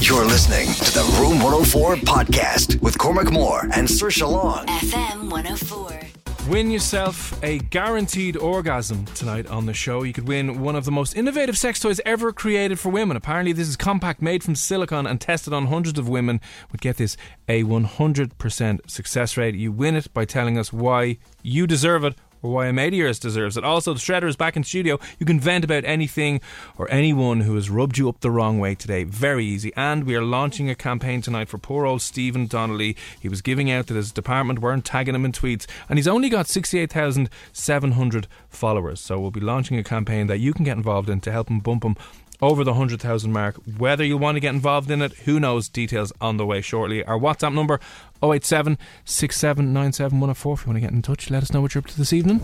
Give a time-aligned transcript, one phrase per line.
[0.00, 4.64] You're listening to the Room 104 podcast with Cormac Moore and Saoirse Long.
[4.66, 6.00] FM 104.
[6.48, 10.02] Win yourself a guaranteed orgasm tonight on the show.
[10.02, 13.14] You could win one of the most innovative sex toys ever created for women.
[13.14, 16.40] Apparently, this is compact, made from silicone, and tested on hundreds of women.
[16.72, 19.54] Would get this a 100% success rate.
[19.54, 23.56] You win it by telling us why you deserve it or why a yours deserves
[23.56, 23.64] it.
[23.64, 24.98] Also, the Shredder is back in studio.
[25.18, 26.40] You can vent about anything
[26.78, 29.04] or anyone who has rubbed you up the wrong way today.
[29.04, 29.72] Very easy.
[29.76, 32.96] And we are launching a campaign tonight for poor old Stephen Donnelly.
[33.20, 36.28] He was giving out that his department weren't tagging him in tweets, and he's only
[36.28, 39.00] got 68,700 followers.
[39.00, 41.60] So we'll be launching a campaign that you can get involved in to help him
[41.60, 41.96] bump him
[42.42, 43.56] over the 100,000 mark.
[43.78, 45.68] Whether you want to get involved in it, who knows?
[45.68, 47.04] Details on the way shortly.
[47.04, 47.80] Our WhatsApp number
[48.22, 51.86] 087 6797 If you want to get in touch, let us know what you're up
[51.88, 52.38] to this evening.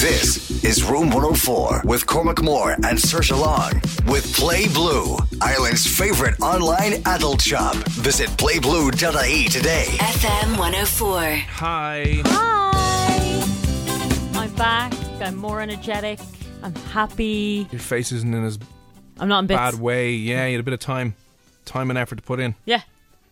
[0.00, 3.72] This is Room 104 with Cormac Moore and Saoirse Long
[4.10, 7.76] with Play Blue, Ireland's favorite online adult shop.
[7.90, 9.84] Visit playblue.ie today.
[9.98, 11.20] FM 104.
[11.20, 12.22] Hi.
[12.24, 13.42] Hi.
[14.40, 14.92] I'm back.
[15.20, 16.18] I'm more energetic.
[16.62, 17.68] I'm happy.
[17.70, 18.58] Your face isn't in as
[19.18, 19.58] I'm not in bits.
[19.58, 20.12] bad way.
[20.12, 21.14] Yeah, you had a bit of time,
[21.64, 22.54] time and effort to put in.
[22.64, 22.80] Yeah.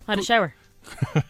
[0.07, 0.55] I had a shower.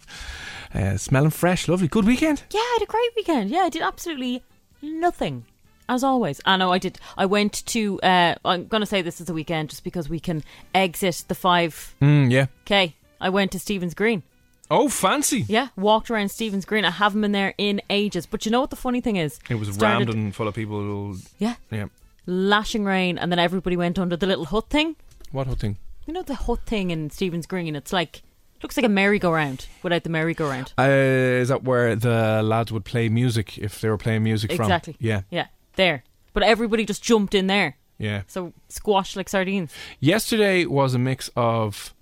[0.72, 1.88] Uh, smelling fresh, lovely.
[1.88, 2.44] Good weekend.
[2.52, 3.50] Yeah, I had a great weekend.
[3.50, 4.44] Yeah, I did absolutely
[4.80, 5.44] nothing.
[5.88, 6.40] As always.
[6.46, 7.00] I know I did.
[7.18, 10.20] I went to, uh, I'm going to say this is a weekend just because we
[10.20, 11.94] can exit the 5K.
[12.00, 12.86] Mm, yeah.
[13.20, 14.22] I went to Stephen's Green.
[14.70, 15.44] Oh, fancy.
[15.48, 16.84] Yeah, walked around Stephen's Green.
[16.84, 18.26] I haven't been there in ages.
[18.26, 19.40] But you know what the funny thing is?
[19.48, 20.78] It was Started- rammed and full of people.
[20.78, 21.56] Who, Yeah.
[21.72, 21.86] yeah.
[22.26, 24.94] Lashing rain, and then everybody went under the little hut thing.
[25.32, 25.78] What whole thing?
[26.06, 27.74] You know the hut thing in Stephen's Green?
[27.74, 28.22] It's like,
[28.62, 30.72] looks like a merry-go-round without the merry-go-round.
[30.78, 34.64] Uh, is that where the lads would play music if they were playing music from?
[34.66, 34.96] Exactly.
[34.98, 36.04] Yeah, Yeah, there.
[36.32, 37.76] But everybody just jumped in there.
[37.98, 38.22] yeah.
[38.28, 39.72] So squashed like sardines.
[39.98, 41.94] Yesterday was a mix of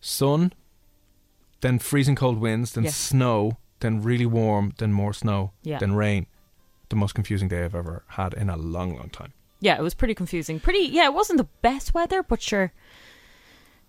[0.00, 0.52] sun,
[1.60, 5.78] then freezing cold winds, then snow, then really warm, then more snow, Yeah.
[5.78, 6.26] then rain.
[6.88, 9.32] The most confusing day I've ever had in a long, long time.
[9.60, 10.60] Yeah, it was pretty confusing.
[10.60, 12.72] Pretty, yeah, it wasn't the best weather, but sure.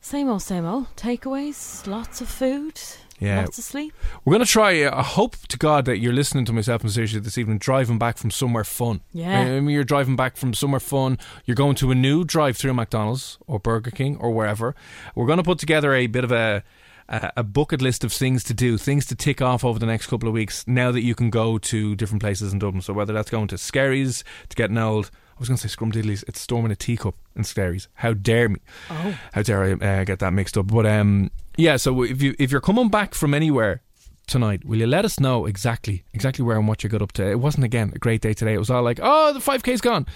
[0.07, 0.95] Same old, same old.
[0.95, 2.79] Takeaways, lots of food,
[3.19, 3.41] Yeah.
[3.41, 3.93] lots of sleep.
[4.23, 4.81] We're going to try.
[4.83, 7.97] uh, I hope to God that you're listening to myself and Sergio this evening, driving
[7.99, 9.01] back from somewhere fun.
[9.11, 9.37] Yeah.
[9.37, 11.17] I mean, you're driving back from somewhere fun.
[11.43, 14.75] You're going to a new drive-through McDonald's or Burger King or wherever.
[15.13, 16.63] We're going to put together a bit of a
[17.09, 20.07] a a bucket list of things to do, things to tick off over the next
[20.07, 20.65] couple of weeks.
[20.67, 23.55] Now that you can go to different places in Dublin, so whether that's going to
[23.57, 25.11] Skerries to get an old.
[25.37, 26.23] I was going to say Scrumdiddly's.
[26.23, 27.87] It's storming a teacup in Skerries.
[27.93, 28.59] How dare me?
[28.89, 29.19] Oh.
[29.33, 30.65] How dare I uh, get that mixed up?
[30.67, 31.77] But um, yeah.
[31.77, 33.83] So if you if you're coming back from anywhere
[34.25, 37.29] tonight, will you let us know exactly exactly where and what you got up to?
[37.29, 38.55] It wasn't again a great day today.
[38.55, 40.07] It was all like, oh, the five k's gone,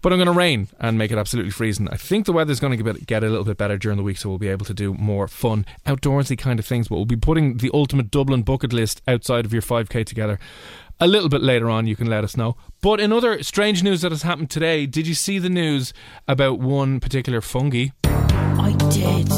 [0.00, 1.88] but I'm going to rain and make it absolutely freezing.
[1.88, 4.28] I think the weather's going to get a little bit better during the week, so
[4.28, 6.86] we'll be able to do more fun outdoorsy kind of things.
[6.86, 10.38] But we'll be putting the ultimate Dublin bucket list outside of your five k together.
[11.02, 12.56] A little bit later on, you can let us know.
[12.80, 15.92] But in other strange news that has happened today, did you see the news
[16.28, 17.86] about one particular fungi?
[18.04, 19.28] I did.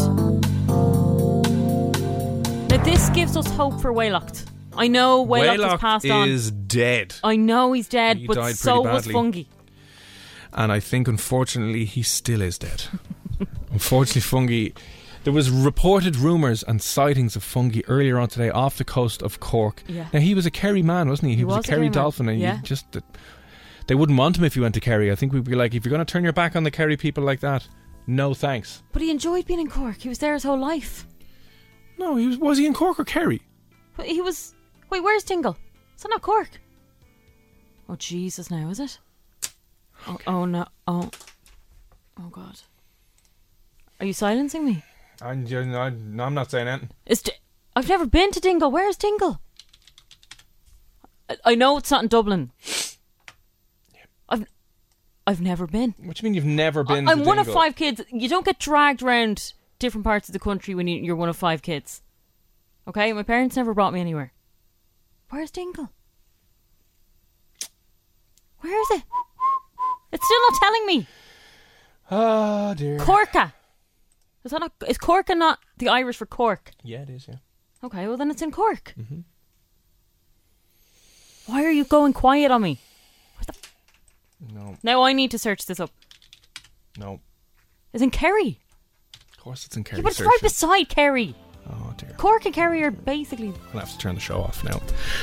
[2.68, 4.44] Now, this gives us hope for Waylocked.
[4.76, 6.28] I know Waylocked has passed on.
[6.28, 7.14] is dead.
[7.24, 9.12] I know he's dead, He but died so pretty was badly.
[9.14, 9.42] Fungi.
[10.52, 12.84] and I think unfortunately he still is dead.
[13.72, 14.68] unfortunately, fungi.
[15.24, 19.40] There was reported rumours and sightings of fungi earlier on today off the coast of
[19.40, 19.82] Cork.
[19.88, 20.06] Yeah.
[20.12, 21.34] Now he was a Kerry man, wasn't he?
[21.34, 21.92] He, He was, was a Kerry Kerry man.
[21.92, 22.56] dolphin, and Yeah.
[22.56, 22.86] you just
[23.86, 25.10] they wouldn't want him if he went to Kerry.
[25.10, 26.96] I think we'd be like, if you're going to turn your back on the Kerry
[26.96, 27.66] people like that,
[28.06, 28.82] no thanks.
[28.92, 29.96] But he enjoyed being in Cork.
[30.02, 31.06] He was there his whole life.
[31.98, 32.36] No, he was.
[32.38, 33.40] Was he in Cork or Kerry?
[34.02, 34.54] He was.
[34.90, 35.56] Wait, where's Dingle?
[35.96, 36.48] Is that not Cork?
[37.88, 38.50] Oh Jesus!
[38.50, 38.98] Now is it?
[40.06, 40.66] Oh, oh no!
[40.86, 41.10] Oh,
[42.18, 42.60] oh God!
[44.00, 44.82] Are you silencing me?
[45.22, 46.90] I'm, I'm, I'm not saying anything.
[47.06, 47.32] Is D-
[47.76, 48.70] I've never been to Dingle.
[48.70, 49.40] Where's Dingle?
[51.28, 52.50] I, I know it's not in Dublin.
[54.28, 54.46] I've
[55.26, 55.94] I've never been.
[55.98, 57.08] What do you mean you've never been?
[57.08, 58.00] I, am one of five kids.
[58.10, 61.36] You don't get dragged around different parts of the country when you, you're one of
[61.36, 62.02] five kids.
[62.86, 64.32] Okay, my parents never brought me anywhere.
[65.30, 65.90] Where's Dingle?
[68.60, 69.04] Where is it?
[70.12, 71.06] It's still not telling me.
[72.10, 72.98] Oh dear.
[72.98, 73.52] Corca.
[74.44, 74.72] Is that not?
[74.86, 76.70] Is Corca not the Irish for Cork?
[76.82, 77.26] Yeah, it is.
[77.28, 77.36] Yeah.
[77.82, 78.94] Okay, well then it's in Cork.
[78.98, 79.20] Mm-hmm.
[81.46, 82.78] Why are you going quiet on me?
[84.52, 85.90] No, Now I need to search this up.
[86.98, 87.20] no.
[87.92, 88.58] It's in Kerry.
[89.32, 89.98] Of course, it's in Kerry.
[89.98, 91.34] Yeah, but it's right beside Kerry.
[91.70, 92.10] Oh dear.
[92.18, 93.52] Cork and Kerry are basically.
[93.72, 94.80] I'll have to turn the show off now.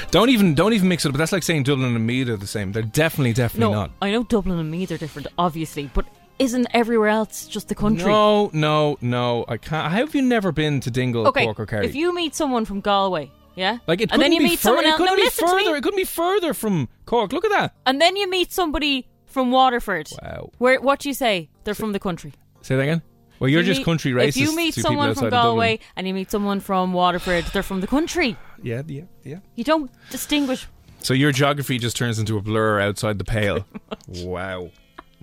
[0.09, 1.15] Don't even don't even mix it up.
[1.15, 2.71] That's like saying Dublin and Meath are the same.
[2.71, 3.91] They're definitely definitely No, not.
[4.01, 6.05] I know Dublin and Meath are different, obviously, but
[6.41, 8.05] isn't everywhere else just the country?
[8.11, 9.45] No, no, no.
[9.47, 9.91] I can't.
[9.91, 11.85] How have you never been to Dingle, Okay, Cork, or Kerry?
[11.85, 14.59] if you meet someone from Galway, yeah, like it and then couldn't you be meet
[14.59, 15.75] fur- someone It couldn't No, be further.
[15.75, 17.31] It couldn't be further from Cork.
[17.33, 17.75] Look at that.
[17.85, 20.09] And then you meet somebody from Waterford.
[20.21, 20.51] Wow.
[20.57, 20.79] Where?
[20.81, 21.49] What do you say?
[21.63, 22.33] They're from the country.
[22.61, 23.01] Say that again.
[23.39, 24.27] Well, you're you just meet- country racist.
[24.29, 25.29] If you meet someone from.
[25.29, 28.37] Galway and you meet someone from Waterford, they're from the country.
[28.63, 29.39] yeah, yeah, yeah.
[29.55, 30.67] You don't distinguish.
[30.99, 33.65] So your geography just turns into a blur outside the pale.
[34.07, 34.69] wow.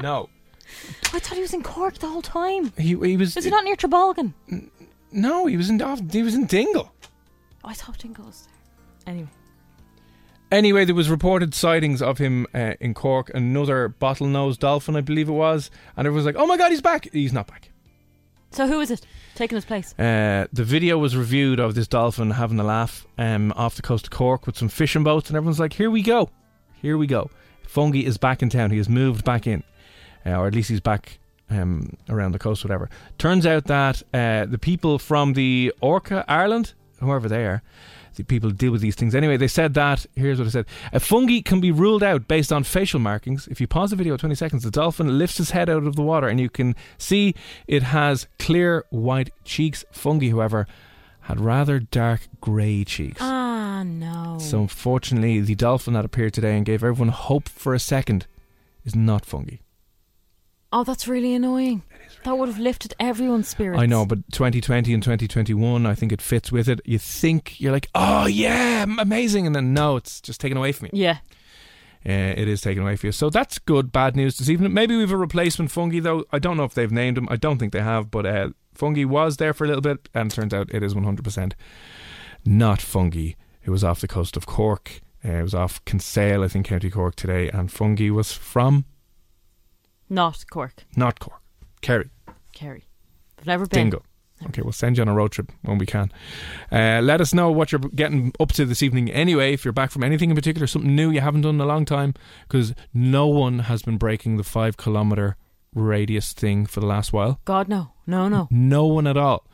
[0.01, 0.29] No,
[1.13, 2.73] I thought he was in Cork the whole time.
[2.77, 3.37] he he was.
[3.37, 4.35] Is he not near Trabolgan?
[5.13, 6.93] No, he was in Dov- he was in Dingle.
[7.65, 8.47] Oh, I thought Dingle was
[9.05, 9.15] there.
[9.15, 9.29] Anyway,
[10.51, 13.31] Anyway, there was reported sightings of him uh, in Cork.
[13.35, 16.81] Another bottlenose dolphin, I believe it was, and everyone was like, "Oh my god, he's
[16.81, 17.71] back!" He's not back.
[18.51, 19.93] so who is it taking his place?
[19.99, 24.07] Uh, the video was reviewed of this dolphin having a laugh um, off the coast
[24.07, 26.31] of Cork with some fishing boats, and everyone's like, "Here we go,
[26.81, 27.31] here we go."
[27.67, 28.71] Fungi is back in town.
[28.71, 29.63] He has moved back in,
[30.29, 31.19] uh, or at least he's back
[31.51, 32.91] um, around the coast, whatever.
[33.17, 37.63] Turns out that uh, the people from the Orca Ireland, whoever they are,
[38.17, 39.15] the people deal with these things.
[39.15, 40.05] Anyway, they said that.
[40.17, 43.47] Here's what I said: A fungi can be ruled out based on facial markings.
[43.47, 46.03] If you pause the video 20 seconds, the dolphin lifts his head out of the
[46.03, 47.35] water, and you can see
[47.67, 49.85] it has clear white cheeks.
[49.93, 50.67] Fungi, however,
[51.21, 53.21] had rather dark grey cheeks.
[53.21, 54.39] Ah, no.
[54.41, 58.27] So unfortunately, the dolphin that appeared today and gave everyone hope for a second
[58.85, 59.57] is not fungi.
[60.73, 61.83] Oh, that's really annoying.
[62.25, 63.81] that would have lifted everyone's spirits.
[63.81, 66.81] I know, but 2020 and 2021, I think it fits with it.
[66.85, 70.87] You think you're like, oh yeah, amazing, and then no, it's just taken away from
[70.87, 71.03] you.
[71.03, 71.19] Yeah.
[72.07, 73.13] Uh, it is taken away from you.
[73.13, 73.93] So that's good.
[73.93, 74.73] Bad news this evening.
[74.73, 76.25] Maybe we have a replacement fungi though.
[76.33, 77.29] I don't know if they've named him.
[77.31, 80.31] I don't think they have, but uh, fungi was there for a little bit, and
[80.31, 81.53] turns out it is 100%
[82.47, 83.33] not fungi.
[83.65, 85.01] It was off the coast of Cork.
[85.25, 88.85] Uh, it was off Kinsale, I think, County Cork today, and fungi was from
[90.09, 90.85] Not Cork.
[90.97, 91.41] not Cork,
[91.81, 92.11] Kerry.
[92.53, 92.85] Kerry.
[93.39, 93.91] I've never been.
[93.91, 94.03] Dingle.
[94.47, 96.13] Okay, we'll send you on a road trip when we can.
[96.71, 99.53] Uh, let us know what you're getting up to this evening anyway.
[99.53, 101.85] If you're back from anything in particular, something new you haven't done in a long
[101.85, 102.15] time,
[102.47, 105.37] because no one has been breaking the five kilometre
[105.75, 107.41] radius thing for the last while.
[107.45, 107.93] God, no.
[108.07, 108.47] No, no.
[108.51, 109.45] No one at all.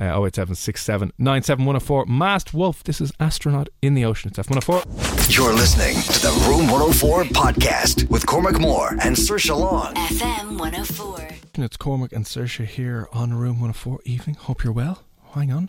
[0.00, 2.06] Uh, 08767 97104.
[2.06, 2.82] Masked Wolf.
[2.82, 4.30] This is Astronaut in the Ocean.
[4.30, 5.36] It's F104.
[5.36, 9.92] You're listening to the Room 104 podcast with Cormac Moore and Saoirse Long.
[9.94, 11.28] FM 104.
[11.62, 14.36] It's Cormac and Saoirse here on Room 104 evening.
[14.36, 15.02] Hope you're well.
[15.34, 15.68] Hang on.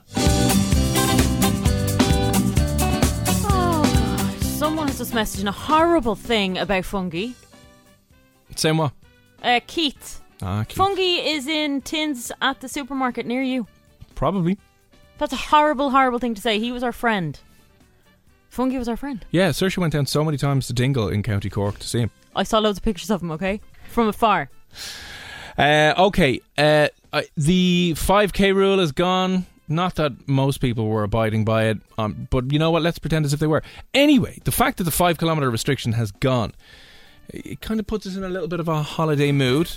[3.53, 4.43] Oh, God.
[4.43, 7.31] Someone has just messaged in a horrible thing about fungi.
[8.55, 8.93] Same what?
[9.43, 10.21] Uh, Keith.
[10.41, 10.77] Ah, Keith.
[10.77, 13.67] Fungi is in tins at the supermarket near you.
[14.21, 14.55] Probably.
[15.17, 16.59] That's a horrible, horrible thing to say.
[16.59, 17.39] He was our friend.
[18.49, 19.25] Fungi was our friend.
[19.31, 22.11] Yeah, Saoirse went down so many times to Dingle in County Cork to see him.
[22.35, 23.61] I saw loads of pictures of him, okay?
[23.89, 24.51] From afar.
[25.57, 29.47] Uh, okay, uh, I- the 5k rule is gone.
[29.67, 32.83] Not that most people were abiding by it, um, but you know what?
[32.83, 33.63] Let's pretend as if they were.
[33.95, 36.53] Anyway, the fact that the 5 kilometre restriction has gone,
[37.29, 39.71] it kind of puts us in a little bit of a holiday mood.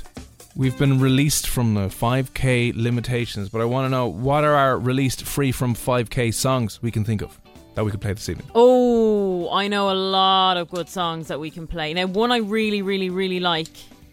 [0.56, 4.78] We've been released from the 5k limitations, but I want to know what are our
[4.78, 7.40] released free from 5k songs we can think of
[7.75, 8.46] that we could play this evening?
[8.54, 11.92] Oh, I know a lot of good songs that we can play.
[11.92, 13.66] Now, one I really, really, really like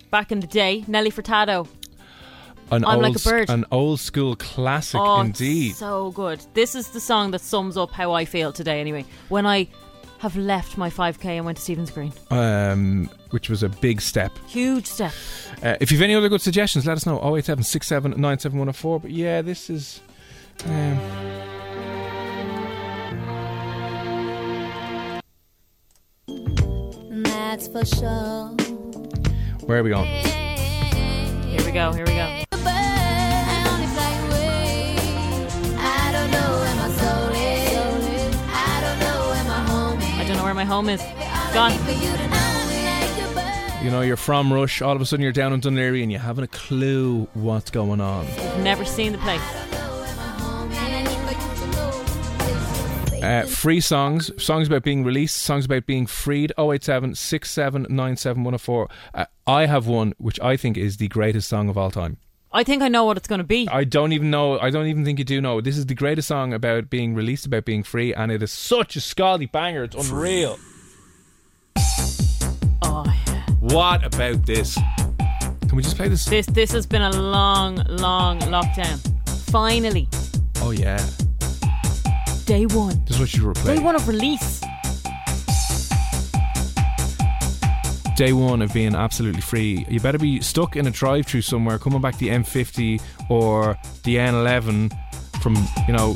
[0.09, 1.67] back in the day, Nelly Furtado.
[2.71, 3.49] An I'm old, Like a Bird.
[3.51, 5.75] An old school classic oh, indeed.
[5.75, 6.43] so good.
[6.55, 8.79] This is the song that sums up how I feel today.
[8.79, 9.67] Anyway, when I
[10.21, 14.31] have left my 5k and went to Stephen's Green, um, which was a big step.
[14.47, 15.11] huge step.
[15.63, 17.19] Uh, if you've any other good suggestions, let us know.
[17.35, 17.63] 087
[18.99, 19.99] But yeah, this is.
[20.67, 20.99] Um,
[27.23, 28.49] That's for sure.
[29.65, 30.05] where are we going?
[30.05, 31.93] Here we go.
[31.93, 32.50] Here we go.
[40.61, 41.01] My home is.
[41.55, 41.71] Gone.
[43.83, 46.11] You know, you're from Rush, all of a sudden you're down in Dún Laoghaire and
[46.11, 48.27] you haven't a clue what's going on.
[48.61, 49.41] Never seen the place.
[53.23, 56.53] Uh, free songs, songs about being released, songs about being freed.
[56.59, 61.89] 087 6797 Uh, I have one which I think is the greatest song of all
[61.89, 62.17] time.
[62.53, 63.67] I think I know what it's going to be.
[63.71, 64.59] I don't even know.
[64.59, 65.61] I don't even think you do know.
[65.61, 68.97] This is the greatest song about being released, about being free, and it is such
[68.97, 69.83] a scaldy banger.
[69.85, 70.59] It's unreal.
[72.81, 73.45] Oh, yeah.
[73.61, 74.77] What about this?
[75.67, 76.25] Can we just play this?
[76.25, 78.99] This this has been a long, long lockdown.
[79.49, 80.07] Finally,
[80.57, 80.97] Oh yeah,
[82.45, 83.01] day one.
[83.05, 83.79] this is what you were playing.
[83.79, 84.61] Day one of release.
[88.21, 89.83] Day one of being absolutely free.
[89.89, 93.01] You better be stuck in a drive-through somewhere, coming back the M50
[93.31, 94.93] or the N11
[95.41, 95.55] from
[95.87, 96.15] you know.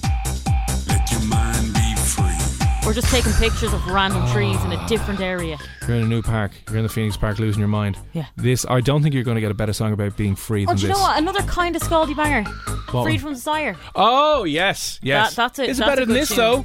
[2.85, 5.57] We're just taking pictures of random trees in a different area.
[5.88, 6.51] You're in a new park.
[6.69, 7.97] You're in the Phoenix Park, losing your mind.
[8.13, 8.27] Yeah.
[8.35, 10.67] This, I don't think you're going to get a better song about being free Oh,
[10.67, 10.97] than do you this.
[10.97, 11.17] know what?
[11.17, 12.47] Another kind of scaldy banger.
[12.91, 13.19] What Freed one?
[13.19, 13.75] from Desire.
[13.95, 15.31] Oh yes, yes.
[15.31, 15.69] That- that's it.
[15.71, 16.38] Is it That's better a than good this tune.
[16.38, 16.63] though?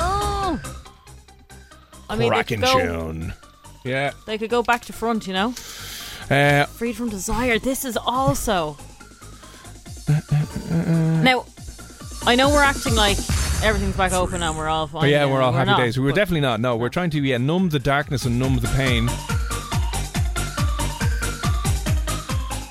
[0.00, 0.60] Oh.
[2.08, 3.30] I mean, they could, go,
[3.84, 4.12] Yeah.
[4.26, 5.54] they could go back to front, you know?
[6.30, 7.58] Uh, Freed from Desire.
[7.58, 8.76] This is also.
[10.70, 11.46] Now,
[12.26, 13.16] I know we're acting like
[13.62, 15.04] everything's back open and we're all fine.
[15.04, 15.98] oh yeah, we're all happy not, days.
[15.98, 16.60] We were definitely not.
[16.60, 19.06] No, we're trying to yeah numb the darkness and numb the pain.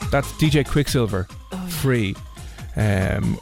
[0.09, 1.27] That's DJ Quicksilver,
[1.67, 2.15] free,
[2.75, 3.37] um,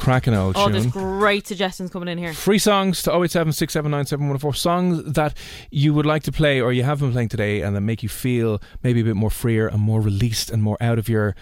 [0.00, 0.72] cracking old Oh, tune.
[0.72, 2.32] there's great suggestions coming in here.
[2.32, 5.36] Free songs to 087 679 songs that
[5.70, 8.08] you would like to play or you have been playing today and that make you
[8.08, 11.36] feel maybe a bit more freer and more released and more out of your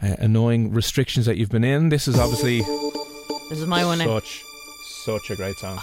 [0.00, 1.88] uh, annoying restrictions that you've been in.
[1.88, 2.60] This is obviously
[3.50, 4.40] This is my one such,
[5.04, 5.78] such a great song.
[5.78, 5.82] I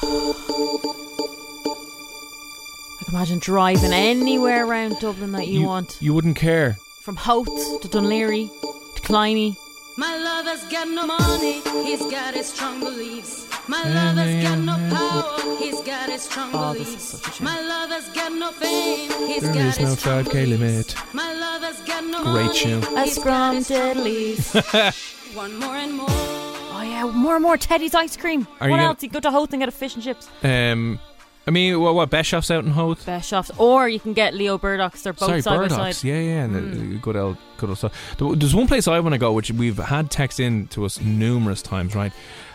[3.05, 5.97] can imagine driving anywhere around Dublin that you, want.
[5.99, 6.77] You wouldn't care.
[7.03, 8.47] From Howth to Dún Laoghaire
[8.95, 9.57] to Killiney.
[9.95, 13.47] My lover's got no money, he's got his strong beliefs.
[13.67, 17.03] My lover's got no power, he's got his strong Oh, beliefs.
[17.03, 17.45] such a shame.
[17.45, 20.59] My lover's got no fame, he's There got is his no strong 5k beliefs.
[20.59, 20.95] limit.
[21.13, 22.83] My lover's got no Great money, tune.
[22.97, 24.53] A he's got scrum his strong beliefs.
[25.35, 26.05] One more and more.
[26.09, 28.47] Oh yeah, more and more Teddy's ice cream.
[28.61, 29.03] Are what you else?
[29.03, 30.27] You go to Howth and get a fish and chips.
[30.43, 30.99] Um,
[31.45, 33.05] I mean, what, what Beshoff's out in Howth?
[33.05, 33.51] Best shops.
[33.57, 35.03] Or you can get Leo Burdocks.
[35.03, 35.71] They're both Sorry, side by Burdocks.
[35.75, 35.95] side.
[35.97, 36.07] Hmm.
[36.07, 36.47] Yeah, yeah.
[36.47, 38.15] the- Good old, good old stuff.
[38.17, 41.01] There- There's one place I want to go, which we've had text in to us
[41.01, 42.13] numerous times, right?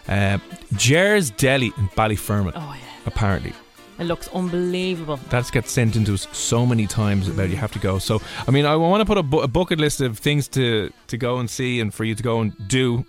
[0.09, 0.39] Uh,
[0.77, 2.85] Jer's Deli in Ballyfermot, Oh yeah.
[3.05, 3.53] apparently.
[3.99, 5.19] It looks unbelievable.
[5.29, 7.99] That's got sent into us so many times about you have to go.
[7.99, 10.91] So, I mean, I want to put a, bu- a bucket list of things to,
[11.09, 13.05] to go and see and for you to go and do.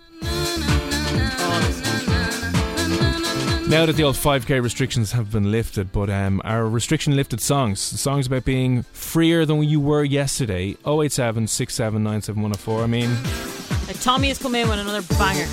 [3.70, 7.78] Now that the old 5k restrictions have been lifted, but um, our restriction lifted songs,
[7.78, 12.82] songs about being freer than you were yesterday, 087 6797104.
[12.82, 13.16] I mean,
[14.00, 15.46] Tommy has come in with another banger.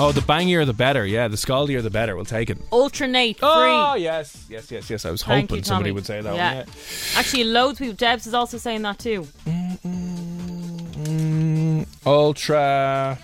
[0.00, 1.04] oh, the bangier the better.
[1.04, 2.16] Yeah, the scaldier the better.
[2.16, 2.56] We'll take it.
[2.72, 3.44] Ultra Naté free.
[3.44, 5.04] Oh, yes, yes, yes, yes.
[5.04, 6.54] I was Thank hoping you, somebody would say that Yeah.
[6.60, 6.66] one.
[7.16, 7.96] Actually, loads of people.
[7.96, 9.28] Debs is also saying that too.
[11.04, 13.18] Mm, ultra.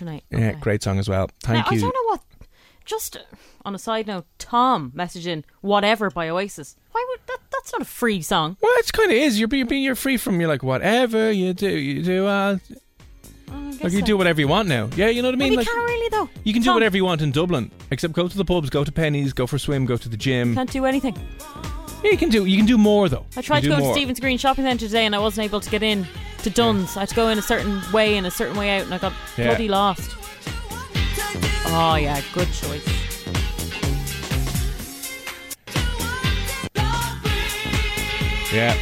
[0.00, 0.20] Yeah,
[0.50, 0.56] Okay.
[0.60, 1.30] great song as well.
[1.42, 1.78] Thank now, you.
[1.78, 2.20] I don't know what.
[2.86, 3.18] Just
[3.64, 6.76] on a side note, Tom messaging "Whatever" by Oasis.
[6.92, 7.38] Why would that?
[7.52, 8.56] That's not a free song.
[8.60, 9.38] Well, it's kind of is.
[9.38, 10.40] You're being, you're free from.
[10.40, 12.26] You're like whatever you do, you do.
[12.26, 12.58] Uh,
[13.52, 14.06] I guess like you so.
[14.06, 14.88] do whatever you want now.
[14.96, 15.52] Yeah, you know what I Well, mean.
[15.52, 16.28] you Like can't really though.
[16.44, 18.90] you can do whatever you want in Dublin, except go to the pubs, go to
[18.92, 20.54] Penneys, go for a swim, go to the gym.
[20.54, 21.16] Can't do anything.
[22.02, 22.44] Yeah, you can do.
[22.46, 23.26] You can do more though.
[23.36, 25.70] I tried to go to Stephen's Green Shopping Centre today and I wasn't able to
[25.70, 26.06] get in
[26.42, 26.96] to Dunnes.
[26.96, 28.98] I had to go in a certain way and a certain way out and I
[28.98, 29.48] got Yeah.
[29.48, 30.16] bloody lost.
[31.72, 32.86] Oh yeah, good choice.
[38.52, 38.74] Yeah.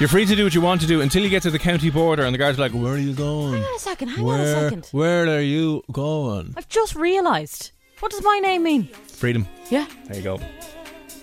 [0.00, 1.90] You're free to do what you want to do until you get to the county
[1.90, 3.54] border, and the guards are like, "Where are you going?
[3.54, 4.88] Hang on a second, hang on a Where, second.
[4.92, 7.72] where are you going?" I've just realised.
[7.98, 8.84] What does my name mean?
[9.08, 9.44] Freedom.
[9.70, 10.38] Yeah, There you go,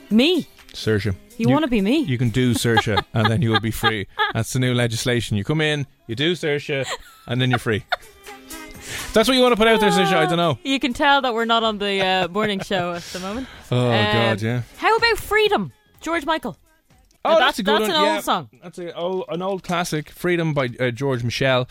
[0.10, 0.46] me.
[0.74, 1.16] Saoirse.
[1.38, 2.00] You, want to be me?
[2.00, 4.08] You can do Saoirse, and then you will be free.
[4.34, 5.38] That's the new legislation.
[5.38, 6.86] You come in, you do Saoirse,
[7.28, 7.86] and then you're free.
[9.14, 10.14] That's what you want to put out there, Saoirse.
[10.14, 10.60] I don't know.
[10.66, 13.48] You can tell that we're not on the uh, morning show at the moment.
[13.72, 14.62] Oh Um, God, yeah.
[14.78, 15.72] How about Freedom?
[16.02, 16.58] George Michael.
[17.26, 18.08] Oh, Now, that's, that's- a good that's one.
[18.08, 18.50] an old song.
[18.64, 21.68] That's a, old, an old classic, "Freedom" by uh, George Michael.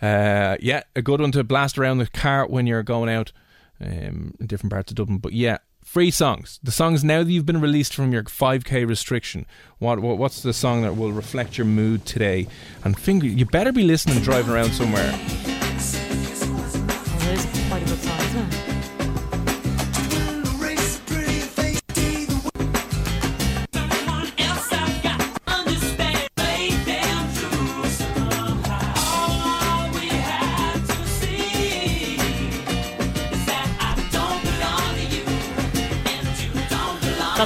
[0.00, 3.32] Uh, yeah, a good one to blast around the car when you're going out
[3.80, 5.18] um, in different parts of Dublin.
[5.18, 6.58] But yeah, free songs.
[6.62, 9.46] The songs now that you've been released from your 5k restriction.
[9.78, 12.46] What, what what's the song that will reflect your mood today?
[12.84, 15.12] And finger, you better be listening driving around somewhere.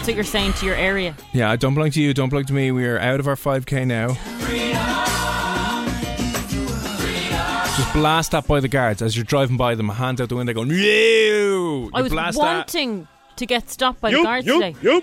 [0.06, 1.16] That's what you're saying to your area.
[1.32, 2.70] Yeah, don't belong to you, don't belong to me.
[2.70, 4.10] We are out of our 5k now.
[7.76, 10.52] Just blast that by the guards as you're driving by them, hand out the window
[10.52, 11.90] going, No!
[11.92, 12.44] I was blast that.
[12.44, 14.76] wanting to get stopped by the guards today.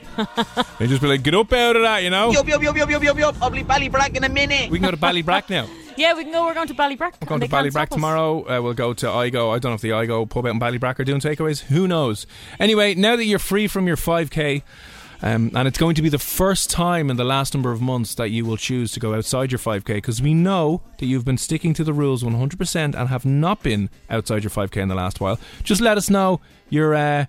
[0.79, 2.31] They just be like, Get up out of that, you know?
[2.31, 3.35] Yup, yup, yup, yup, yup, yup, yup.
[3.41, 4.71] I'll be Ballybrack in a minute.
[4.71, 5.67] We can go to Ballybrack now.
[5.95, 6.45] Yeah, we can go.
[6.45, 7.13] We're going to Ballybrack.
[7.21, 8.39] We're going to Ballybrack tomorrow.
[8.49, 9.53] Uh, we'll go to Igo.
[9.55, 11.61] I don't know if the Igo pub out in Ballybrack are doing takeaways.
[11.61, 12.25] Who knows?
[12.59, 14.63] Anyway, now that you're free from your 5k,
[15.23, 18.13] um, and it's going to be the first time in the last number of months
[18.15, 21.37] that you will choose to go outside your 5k because we know that you've been
[21.37, 25.21] sticking to the rules 100% and have not been outside your 5k in the last
[25.21, 25.39] while.
[25.63, 27.25] Just let us know your uh,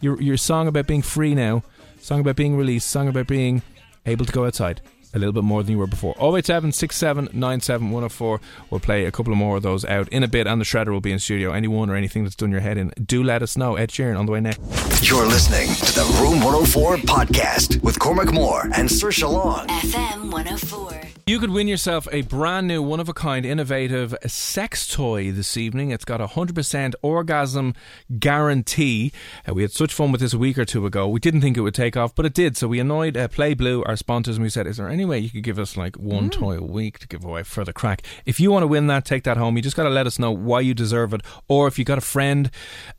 [0.00, 1.62] your your song about being free now,
[2.00, 3.62] song about being released, song about being
[4.06, 4.80] able to go outside
[5.16, 6.14] a little bit more than you were before.
[6.20, 8.40] 087 67 97 104.
[8.70, 10.90] We'll play a couple of more of those out in a bit, and the Shredder
[10.90, 11.52] will be in studio.
[11.52, 13.76] Anyone or anything that's done your head in, do let us know.
[13.76, 14.60] Ed Sheeran on the way next.
[15.08, 19.66] You're listening to the Room 104 podcast with Cormac Moore and Saoirse Long.
[19.68, 21.06] FM 104.
[21.28, 25.56] You could win yourself a brand new, one of a kind, innovative sex toy this
[25.56, 25.90] evening.
[25.90, 27.74] It's got a 100% orgasm
[28.20, 29.10] guarantee.
[29.44, 31.08] Uh, we had such fun with this a week or two ago.
[31.08, 32.56] We didn't think it would take off, but it did.
[32.56, 35.18] So we annoyed uh, Play Blue, our sponsors, and we said, Is there any way
[35.18, 38.02] you could give us like one toy a week to give away for the crack?
[38.24, 39.56] If you want to win that, take that home.
[39.56, 41.22] You just got to let us know why you deserve it.
[41.48, 42.50] Or if you got a friend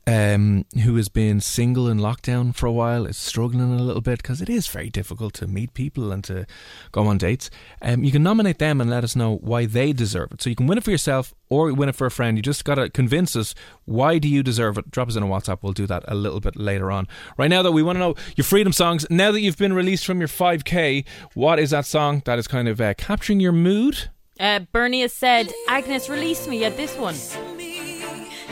[0.06, 4.22] um, who has been single in lockdown for a while, is struggling a little bit
[4.22, 6.46] because it is very difficult to meet people and to
[6.92, 7.50] go on dates,
[7.82, 10.42] um, you can nominate them and let us know why they deserve it.
[10.42, 12.38] So you can win it for yourself or win it for a friend.
[12.38, 14.92] You just got to convince us why do you deserve it.
[14.92, 15.60] Drop us in a WhatsApp.
[15.62, 17.08] We'll do that a little bit later on.
[17.38, 19.06] Right now, though, we want to know your freedom songs.
[19.10, 22.68] Now that you've been released from your 5K, what is that song that is kind
[22.68, 24.10] of uh, capturing your mood?
[24.40, 26.60] Uh, Bernie has said, Agnes, release me.
[26.60, 27.16] Yeah, this one.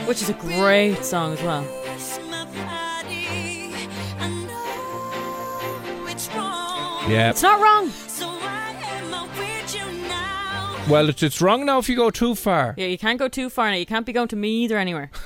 [0.06, 1.62] Which is a great song as well.
[7.08, 7.30] Yeah.
[7.30, 7.92] It's not wrong.
[10.90, 12.74] Well, it's, it's wrong now if you go too far.
[12.76, 13.76] Yeah, you can't go too far now.
[13.76, 15.10] You can't be going to me either anywhere.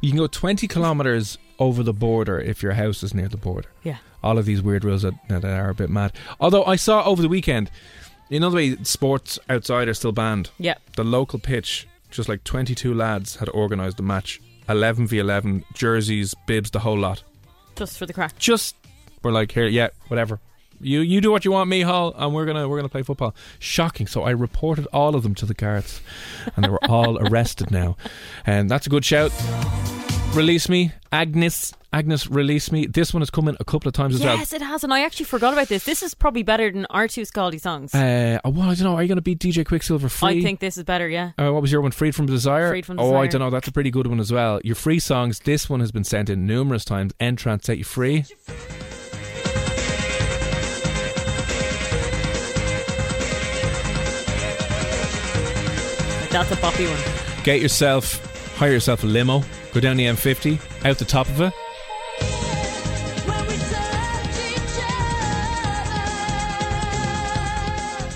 [0.00, 3.68] You can go 20 kilometres over the border if your house is near the border.
[3.82, 3.98] Yeah.
[4.22, 6.12] All of these weird rules that, that are a bit mad.
[6.40, 7.70] Although I saw over the weekend,
[8.28, 10.50] you know the way sports outside are still banned?
[10.58, 10.74] Yeah.
[10.96, 14.40] The local pitch, just like 22 lads had organised a match.
[14.68, 17.22] 11 v 11, jerseys, bibs, the whole lot.
[17.76, 18.38] Just for the crack.
[18.38, 18.76] Just,
[19.22, 20.40] we're like, here, yeah, whatever.
[20.80, 23.34] You you do what you want, Micheál, and we're gonna we're gonna play football.
[23.58, 24.06] Shocking.
[24.06, 26.00] So I reported all of them to the guards,
[26.54, 27.96] and they were all arrested now.
[28.46, 29.32] And that's a good shout.
[30.34, 31.72] Release me, Agnes.
[31.92, 32.86] Agnes, release me.
[32.86, 34.36] This one has come in a couple of times as well.
[34.36, 35.84] Yes, it has, and I actually forgot about this.
[35.84, 37.94] This is probably better than our two Scaldy songs.
[37.94, 38.94] Uh, oh, well, I don't know.
[38.94, 40.38] Are you going to beat DJ Quicksilver free?
[40.38, 41.32] I think this is better, yeah.
[41.38, 41.90] Uh, what was your one?
[41.90, 42.68] Freed from Desire?
[42.68, 43.14] Freed from Desire.
[43.14, 43.50] Oh, I don't know.
[43.50, 44.60] That's a pretty good one as well.
[44.62, 47.14] Your free songs, this one has been sent in numerous times.
[47.18, 48.24] N-Trance Set You Free.
[56.30, 57.42] That's a boppy one.
[57.42, 58.27] Get yourself,
[58.58, 59.42] hire yourself a limo,
[59.72, 61.52] go down the M50, out the top of it.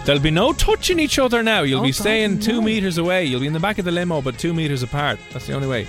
[0.04, 1.62] There'll be no touching each other now.
[1.62, 2.62] You'll Oh, be God, staying two no.
[2.62, 3.24] meters away.
[3.24, 5.20] You'll be in the back of the limo, but two meters apart.
[5.32, 5.86] That's the only way.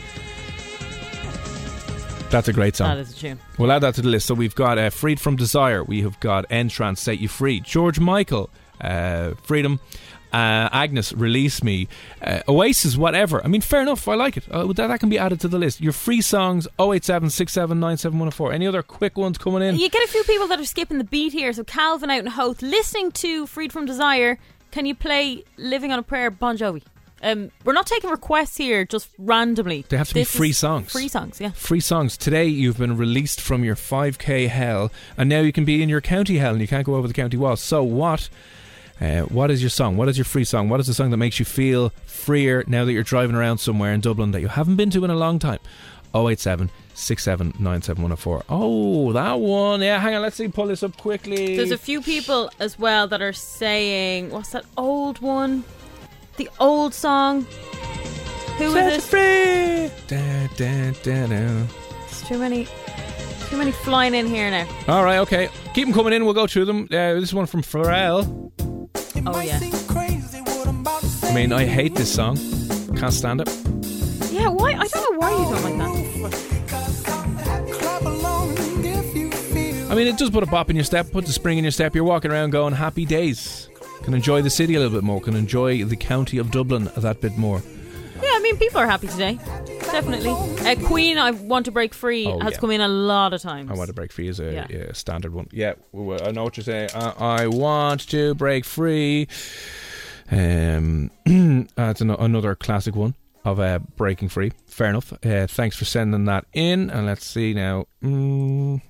[2.29, 2.89] That's a great song.
[2.89, 3.39] That is a tune.
[3.57, 4.27] We'll add that to the list.
[4.27, 5.83] So we've got uh, Freed from Desire.
[5.83, 7.59] We have got N-Trance, Set You Free.
[7.59, 9.79] George Michael, uh, Freedom.
[10.33, 11.87] Uh, Agnes, Release Me.
[12.21, 13.43] Uh, Oasis, whatever.
[13.43, 14.07] I mean, fair enough.
[14.07, 14.49] I like it.
[14.49, 15.79] Uh, that, that can be added to the list.
[15.79, 17.29] Your free songs, 087
[18.51, 19.77] Any other quick ones coming in?
[19.77, 21.53] You get a few people that are skipping the beat here.
[21.53, 24.39] So Calvin out in Howth, listening to Freed from Desire.
[24.71, 26.81] Can you play Living on a Prayer, Bon Jovi?
[27.21, 29.85] Um, we're not taking requests here just randomly.
[29.87, 30.91] They have to be free songs.
[30.91, 31.51] Free songs, yeah.
[31.51, 32.17] Free songs.
[32.17, 36.01] Today you've been released from your 5k hell, and now you can be in your
[36.01, 37.55] county hell, and you can't go over the county wall.
[37.55, 38.29] So what?
[39.01, 39.97] Uh, what is your song?
[39.97, 40.69] What is your free song?
[40.69, 43.91] What is the song that makes you feel freer now that you're driving around somewhere
[43.93, 45.59] in Dublin that you haven't been to in a long time?
[46.15, 48.43] 087 6797104.
[48.49, 49.81] Oh, that one.
[49.81, 50.21] Yeah, hang on.
[50.21, 50.47] Let's see.
[50.47, 51.57] Pull this up quickly.
[51.57, 55.63] There's a few people as well that are saying, what's that old one?
[56.37, 57.47] The old song.
[58.59, 59.01] Who is Set it?
[59.01, 60.05] free.
[60.07, 61.65] Da, da, da, da.
[62.05, 62.67] It's too many,
[63.49, 64.67] too many flying in here now.
[64.87, 65.49] All right, okay.
[65.73, 66.25] Keep them coming in.
[66.25, 66.83] We'll go through them.
[66.91, 68.51] Uh, this one from Pharrell.
[69.25, 69.59] Oh yeah.
[71.23, 72.37] I mean, I hate this song.
[72.97, 73.49] Can't stand it.
[74.31, 74.73] Yeah, why?
[74.73, 75.93] I don't know why you don't like that.
[79.89, 81.71] I mean, it does put a bop in your step, puts a spring in your
[81.71, 81.95] step.
[81.95, 83.69] You're walking around going, happy days.
[84.03, 87.21] Can enjoy the city a little bit more, can enjoy the county of Dublin that
[87.21, 87.61] bit more.
[88.21, 89.39] Yeah, I mean, people are happy today.
[89.93, 90.31] Definitely.
[90.31, 92.59] Uh, Queen, I want to break free Oh, has yeah.
[92.59, 93.69] come in a lot of times.
[93.71, 94.67] I want to break free is a, Yeah.
[94.69, 95.47] yeah, standard one.
[95.51, 96.89] Yeah, I know what you're saying.
[96.93, 99.27] Uh, I want to break free.
[100.31, 101.11] Um,
[101.75, 103.13] that's an- another classic one
[103.45, 104.51] of uh, breaking free.
[104.67, 105.13] Fair enough.
[105.23, 106.89] Uh, thanks for sending that in.
[106.89, 107.85] And let's see now.
[108.01, 108.81] Mm.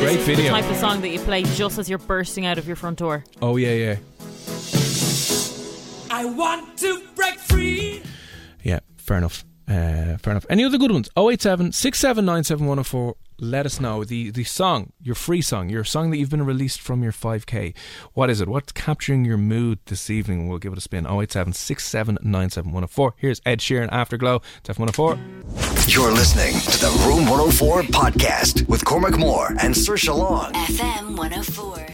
[0.00, 0.44] Great video.
[0.44, 2.98] The type of song that you play just as you're bursting out of your front
[2.98, 3.22] door.
[3.42, 3.96] Oh yeah, yeah,
[6.10, 8.02] I want to break free.
[8.62, 8.80] yeah.
[8.96, 9.44] Fair enough.
[9.68, 10.44] Uh, fair enough.
[10.50, 11.08] Any other good ones?
[11.16, 13.14] 087 6797104.
[13.42, 16.80] Let us know the the song, your free song, your song that you've been released
[16.80, 17.74] from your 5k.
[18.12, 18.48] What is it?
[18.48, 20.48] What's capturing your mood this evening?
[20.48, 21.06] We'll give it a spin.
[21.06, 23.12] 087 6797104.
[23.16, 24.42] Here's Ed Sheeran Afterglow.
[24.58, 25.18] It's F104.
[25.94, 30.52] You're listening to the Room 104 podcast with Cormac Moore and Saoirse Long.
[30.52, 31.86] FM 104.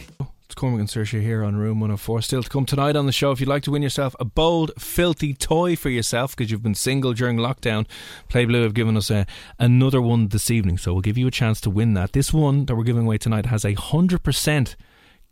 [0.57, 2.23] Cormac and Saoirse here on Room 104.
[2.23, 3.29] Still to come tonight on the show.
[3.29, 6.73] If you'd like to win yourself a bold, filthy toy for yourself because you've been
[6.73, 7.85] single during lockdown,
[8.27, 9.27] Play Blue have given us a,
[9.59, 10.79] another one this evening.
[10.79, 12.13] So we'll give you a chance to win that.
[12.13, 14.75] This one that we're giving away tonight has a 100%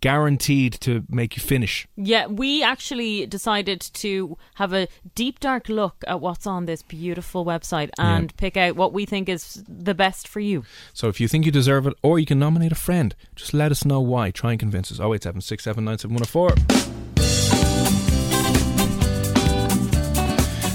[0.06, 1.88] guaranteed to make you finish.
[1.98, 7.44] Yeah, we actually decided to have a deep, dark look at what's on this beautiful
[7.44, 8.38] website and Yeah.
[8.38, 10.64] pick out what we think is the best for you.
[10.94, 13.72] So if you think you deserve it, or you can nominate a friend, just let
[13.72, 14.30] us know why.
[14.30, 15.00] Try and convince us.
[15.00, 15.84] 087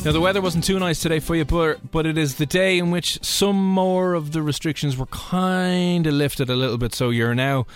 [0.05, 2.79] Now the weather wasn't too nice today for you, but but it is the day
[2.79, 6.95] in which some more of the restrictions were kind of lifted a little bit.
[6.95, 7.67] So you're now,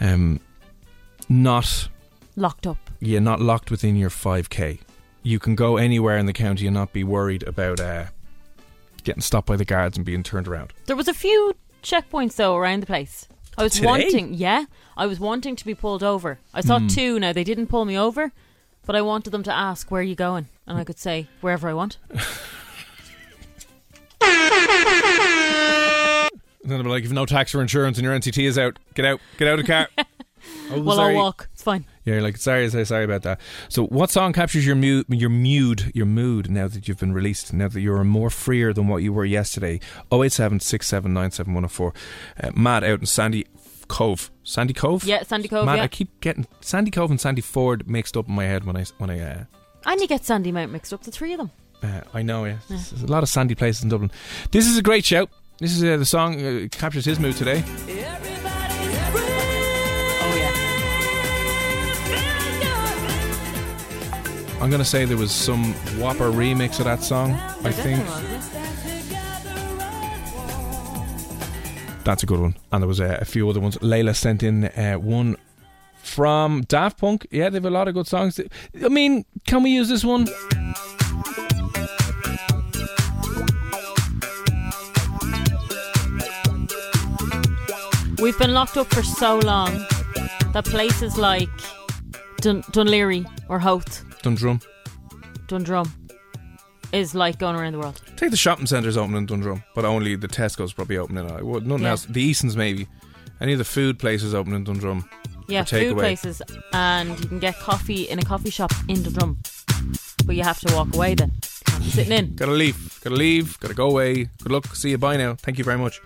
[0.00, 0.40] um,
[1.30, 1.88] not
[2.36, 2.76] Locked up.
[3.00, 4.80] you're not locked within your 5k.
[5.22, 8.06] You can go anywhere in the county and not be worried about uh,
[9.04, 10.72] getting stopped by the guards and being turned around.
[10.86, 13.28] There was a few checkpoints though around the place.
[13.58, 13.86] I was Today?
[13.86, 14.64] wanting, yeah,
[14.96, 16.38] I was wanting to be pulled over.
[16.54, 16.86] I saw Hmm.
[16.88, 17.18] two.
[17.20, 18.32] Now they didn't pull me over,
[18.86, 21.68] but I wanted them to ask where are you going, and I could say wherever
[21.68, 21.98] I want.
[22.10, 22.20] And
[26.64, 28.78] then they'll be like, "You've no tax or insurance, and your NCT is out.
[28.94, 29.88] Get out, get out of the car."
[30.70, 31.14] oh, well, sorry.
[31.14, 31.48] I'll walk.
[31.52, 31.84] It's fine.
[32.04, 33.40] Yeah, you're like sorry, sorry, sorry about that.
[33.68, 37.52] So, what song captures your mood, your mood, your mood now that you've been released?
[37.52, 39.80] Now that you're more freer than what you were yesterday?
[40.12, 40.60] 087
[42.42, 43.46] uh, Matt out in Sandy
[43.88, 45.04] Cove, Sandy Cove.
[45.04, 45.66] Yeah, Sandy Cove.
[45.66, 48.64] Matt, yeah, I keep getting Sandy Cove and Sandy Ford mixed up in my head
[48.64, 49.20] when I when I.
[49.20, 49.44] Uh,
[49.86, 51.02] and you get Sandy Mount mixed up.
[51.02, 51.50] The three of them.
[51.82, 52.58] uh, I know, yeah.
[52.68, 54.10] There's a lot of sandy places in Dublin.
[54.50, 55.30] This is a great shout.
[55.58, 57.64] This is uh, the song uh, captures his mood today.
[57.66, 58.29] Oh
[64.60, 67.32] I'm gonna say there was some Whopper remix of that song.
[67.64, 68.04] I think
[72.04, 73.78] that's a good one, and there was uh, a few other ones.
[73.78, 75.36] Layla sent in uh, one
[76.02, 77.26] from Daft Punk.
[77.30, 78.38] Yeah, they have a lot of good songs.
[78.84, 80.26] I mean, can we use this one?
[88.20, 89.72] We've been locked up for so long
[90.52, 91.48] that places like
[92.42, 94.60] Dun- Dún Laoghaire or Howth, Dundrum.
[95.48, 95.92] Dundrum,
[96.92, 98.00] is like going around the world.
[98.16, 101.30] Take the shopping centres open in Dundrum, but only the Tesco's probably opening.
[101.30, 101.90] I would nothing Yeah.
[101.90, 102.04] else.
[102.06, 102.86] The Easons maybe.
[103.40, 105.08] Any of the food places open in Dundrum.
[105.48, 105.98] Yeah, for food takeaway.
[105.98, 109.38] places, and you can get coffee in a coffee shop in Dundrum,
[110.26, 111.32] but you have to walk away then.
[111.64, 112.34] Can't be sitting in.
[112.36, 113.00] Gotta leave.
[113.02, 113.58] Gotta leave.
[113.60, 114.28] Gotta go away.
[114.42, 114.74] Good luck.
[114.76, 114.98] See you.
[114.98, 115.34] Bye now.
[115.34, 116.00] Thank you very much.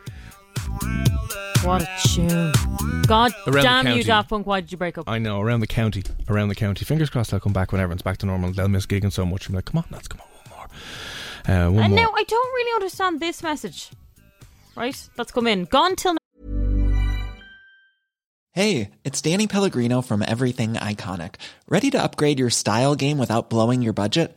[1.65, 2.53] What a tune!
[3.07, 4.03] God Around damn you, county.
[4.05, 4.47] Daft Punk!
[4.47, 5.09] Why did you break up?
[5.09, 6.03] I know, around the county.
[6.29, 6.85] Around the county.
[6.85, 8.53] Fingers crossed they'll come back when everyone's back to normal.
[8.53, 9.49] They'll miss gigging so much.
[9.49, 11.57] I'm like, come on, lads, come on, one more.
[11.57, 12.03] Uh, one and more.
[12.05, 13.91] now I don't really understand this message.
[14.77, 15.65] Right, let's come in.
[15.65, 16.17] Gone till
[18.53, 21.37] Hey, it's Danny Pellegrino from Everything Iconic.
[21.69, 24.37] Ready to upgrade your style game without blowing your budget?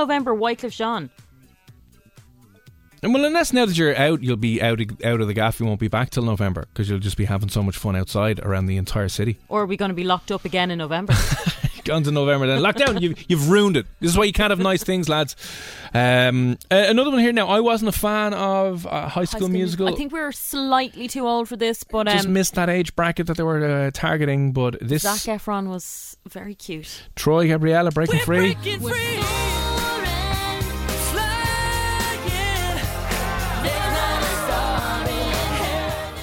[0.00, 1.10] November, Wyclef Jean.
[3.02, 5.58] And well, unless now that you're out, you'll be out out of the gaff.
[5.60, 8.40] You won't be back till November because you'll just be having so much fun outside
[8.40, 9.38] around the entire city.
[9.48, 11.14] Or are we going to be locked up again in November?
[11.84, 12.60] Gone to November then.
[12.60, 13.86] Lockdown, you've, you've ruined it.
[14.00, 15.34] This is why you can't have nice things, lads.
[15.94, 17.48] Um, uh, another one here now.
[17.48, 19.88] I wasn't a fan of uh, High School Musical.
[19.88, 22.94] I think we are slightly too old for this, but just um, missed that age
[22.94, 24.52] bracket that they were uh, targeting.
[24.52, 27.04] But this Zac Efron was very cute.
[27.16, 28.56] Troy Gabriella breaking free.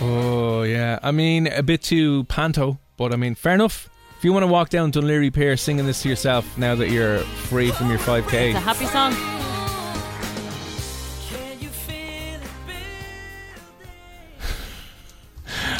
[0.09, 3.89] Oh yeah, I mean a bit too panto, but I mean fair enough.
[4.17, 6.89] If you want to walk down Dún Laoghaire Pier singing this to yourself now that
[6.89, 9.13] you're free from your 5k, It's a happy song.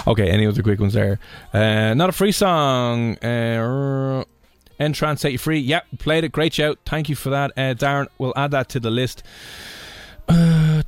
[0.08, 1.20] Okay, any other quick ones there?
[1.54, 3.18] Uh, not a free song.
[3.18, 4.24] Uh,
[4.80, 5.60] N-Trance set you free.
[5.60, 6.32] Yep, played it.
[6.32, 6.80] Great shout.
[6.86, 8.08] Thank you for that, uh, Darren.
[8.18, 9.24] We'll add that to the list.
[10.30, 10.84] Uh,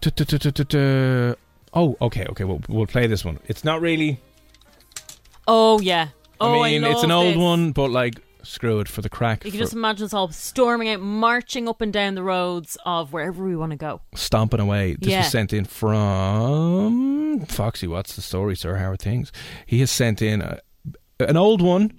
[1.74, 2.44] oh, okay, okay.
[2.44, 3.40] We'll, we'll play this one.
[3.48, 4.20] It's not really.
[5.48, 6.10] Oh yeah.
[6.42, 7.38] Oh, I mean, it's an old this.
[7.38, 9.44] one, but like, screw it for the crack.
[9.44, 12.78] You can for just imagine us all storming out, marching up and down the roads
[12.86, 14.00] of wherever we want to go.
[14.16, 14.96] stomping away.
[15.00, 15.20] This Yeah.
[15.20, 17.88] was sent in from Foxy.
[17.88, 18.78] What's the story, sir?
[18.78, 19.32] How are things?
[19.66, 20.60] He has sent in a,
[21.20, 21.92] an old one.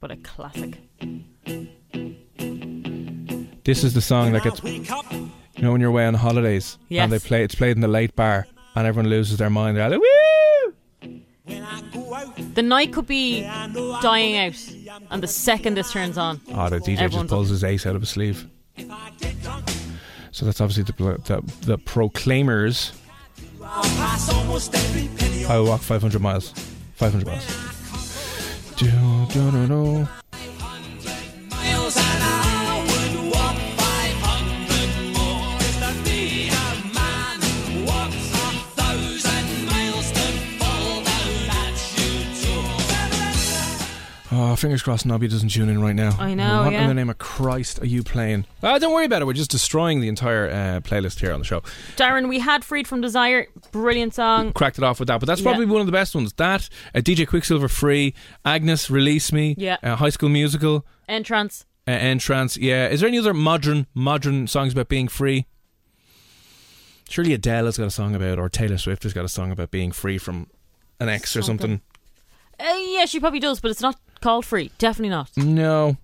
[0.00, 0.78] But a classic.
[3.64, 4.62] This is the song that gets.
[4.64, 7.04] You know when you're away on holidays Yes.
[7.04, 7.44] and they play.
[7.44, 9.76] It's played in the late bar and everyone loses their mind.
[9.76, 10.74] They're like, woo!
[12.54, 13.42] The night could be
[14.02, 14.54] dying out,
[15.10, 18.02] and the second this turns on, Oh, the DJ just pulls his ace out of
[18.02, 18.46] his sleeve.
[20.30, 20.92] So that's obviously the
[21.24, 22.92] the, the Proclaimers.
[23.64, 26.52] I will walk 500 miles.
[26.96, 27.46] 500 miles.
[28.76, 28.90] Do,
[29.32, 30.08] do, do, do.
[44.62, 46.16] Fingers crossed Nobby doesn't tune in right now.
[46.20, 46.82] I know, What yeah.
[46.82, 48.46] in the name of Christ are you playing?
[48.62, 49.24] Ah, don't worry about it.
[49.24, 51.62] We're just destroying the entire uh, playlist here on the show.
[51.96, 54.52] Darren, we had Freed from Desire, brilliant song.
[54.52, 55.50] Cracked it off with that, but that's Yeah.
[55.50, 56.32] probably one of the best ones.
[56.34, 59.78] That, uh, DJ Quicksilver Free, Agnes Release Me, Yeah.
[59.82, 61.66] uh, High School Musical, N-Trance.
[61.88, 62.56] uh, N-Trance.
[62.56, 62.86] Yeah.
[62.86, 65.46] Is there any other modern modern songs about being free?
[67.08, 69.72] Surely Adele has got a song about, or Taylor Swift has got a song about
[69.72, 70.46] being free from
[71.00, 71.80] an ex or something.
[72.60, 74.70] Uh, yeah, she probably does, but it's not called Free.
[74.78, 75.30] Definitely not.
[75.36, 75.96] No.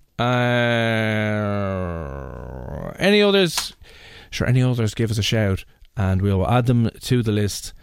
[1.19, 3.73] Uh, any others?
[4.29, 5.65] Sure, any others, give us a shout
[5.97, 7.73] and we'll add them to the list.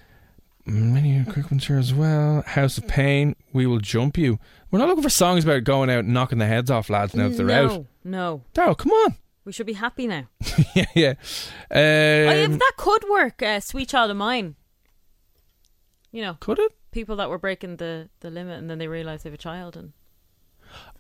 [0.64, 2.42] Many quick ones here as well.
[2.46, 4.38] House of Pain, We Will Jump You.
[4.70, 7.26] We're not looking for songs about going out and knocking the heads off lads now
[7.26, 7.86] if they're no, out.
[8.04, 8.42] no.
[8.54, 9.14] Daryl, come on.
[9.44, 10.24] We should be happy now.
[10.74, 11.14] yeah, yeah.
[11.70, 14.56] Oh, Um, that could work, uh, Sweet Child of Mine.
[16.10, 16.36] You know.
[16.40, 16.72] Could it?
[16.90, 19.76] People that were breaking the, the limit and then they realise they have a child
[19.76, 19.92] and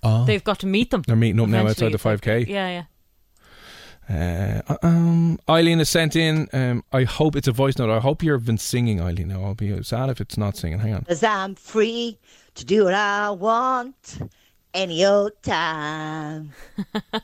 [0.02, 1.02] oh, they've got to meet them.
[1.06, 2.46] they're meeting up now outside the 5k.
[2.46, 2.84] Yeah, yeah.
[4.08, 6.48] Uh, um, Eileen has sent in.
[6.52, 7.90] Um, I hope it's a voice note.
[7.90, 9.28] I hope you've been singing, Eileen.
[9.28, 10.78] Now I'll be sad if it's not singing.
[10.78, 11.04] Hang on.
[11.04, 12.18] Cause I'm free
[12.54, 14.18] to do what I want
[14.72, 16.52] any old time.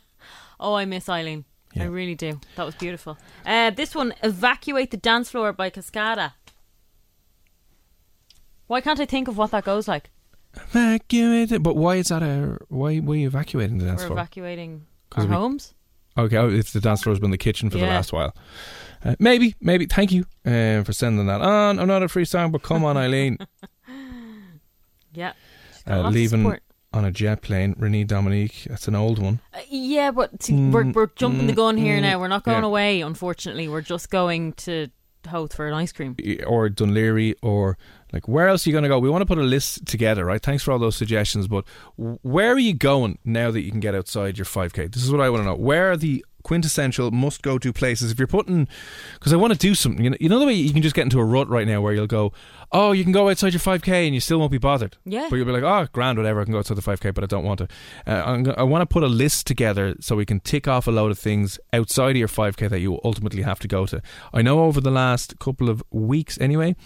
[0.63, 1.45] Oh, I miss Eileen.
[1.77, 2.41] I really do.
[2.55, 3.19] That was beautiful.
[3.45, 6.35] Uh, this one, Evacuate the Dance Floor by Cascada.
[8.69, 10.11] Why can't I think of what that goes like?
[10.55, 11.63] Evacuated.
[11.63, 12.99] But why is that a why?
[12.99, 14.19] Why are you evacuating the dance We're floor?
[14.19, 15.75] evacuating 'Cause our we- homes.
[16.19, 17.95] Okay, oh, if the dance floor's been the kitchen for the Yeah.
[17.95, 18.37] last while.
[19.03, 19.87] Uh, maybe, maybe.
[19.87, 21.79] Thank you uh, for sending that on.
[21.79, 23.39] I'm not a free song, but come on, Eileen.
[25.15, 25.33] Yeah.
[25.75, 26.63] She's got Uh, lots of leaving support.
[26.93, 27.75] on a jet plane.
[27.79, 28.67] Renee Dominique.
[28.69, 29.41] That's an old one.
[29.53, 32.19] Uh, yeah, but see, we're, Mm, we're jumping the gun here mm, now.
[32.19, 32.67] We're not going yeah.
[32.67, 33.69] away, unfortunately.
[33.69, 34.89] We're just going to
[35.27, 36.17] Howth for an ice cream.
[36.47, 37.77] or Dún Laoghaire or
[38.13, 38.99] like where else are you going to go?
[38.99, 40.43] We want to put a list together, right?
[40.43, 41.65] Thanks for all those suggestions, but
[41.97, 44.93] where are you going now that you can get outside your 5k?
[44.93, 45.55] This is what I want to know.
[45.55, 48.69] Where are the quintessential must go to places if you're putting
[49.15, 50.05] because I want to do something.
[50.05, 51.81] You know, you know the way you can just get into a rut right now
[51.81, 52.33] where you'll go,
[52.73, 54.97] oh, you can go outside your 5k and you still won't be bothered.
[55.05, 55.27] Yeah.
[55.29, 56.41] But you'll be like, oh, grand, whatever.
[56.41, 57.69] I can go outside the 5k, but I don't want to.
[58.07, 60.91] Uh, go- I want to put a list together so we can tick off a
[60.91, 64.03] load of things outside of your 5k that you ultimately have to go to.
[64.33, 66.77] I know over the last couple of weeks, anyway.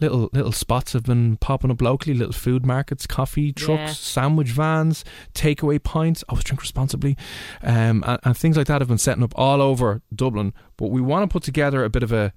[0.00, 2.14] Little little spots have been popping up locally.
[2.14, 3.92] Little food markets, coffee trucks, Yeah.
[3.92, 5.04] sandwich vans,
[5.34, 6.24] takeaway pints.
[6.28, 7.16] Always drink responsibly,
[7.62, 10.52] um, and, and things like that have been setting up all over Dublin.
[10.76, 12.32] But we want to put together a bit of a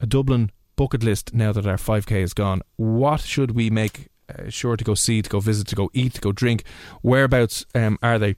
[0.00, 2.62] a Dublin bucket list now that our 5k is gone.
[2.76, 6.14] What should we make uh, sure to go see, to go visit, to go eat,
[6.14, 6.64] to go drink?
[7.02, 8.36] Whereabouts um, are they?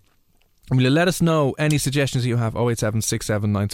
[0.70, 2.56] And will let us know any suggestions that you have?
[2.56, 3.02] 087
[3.54, 3.66] I'll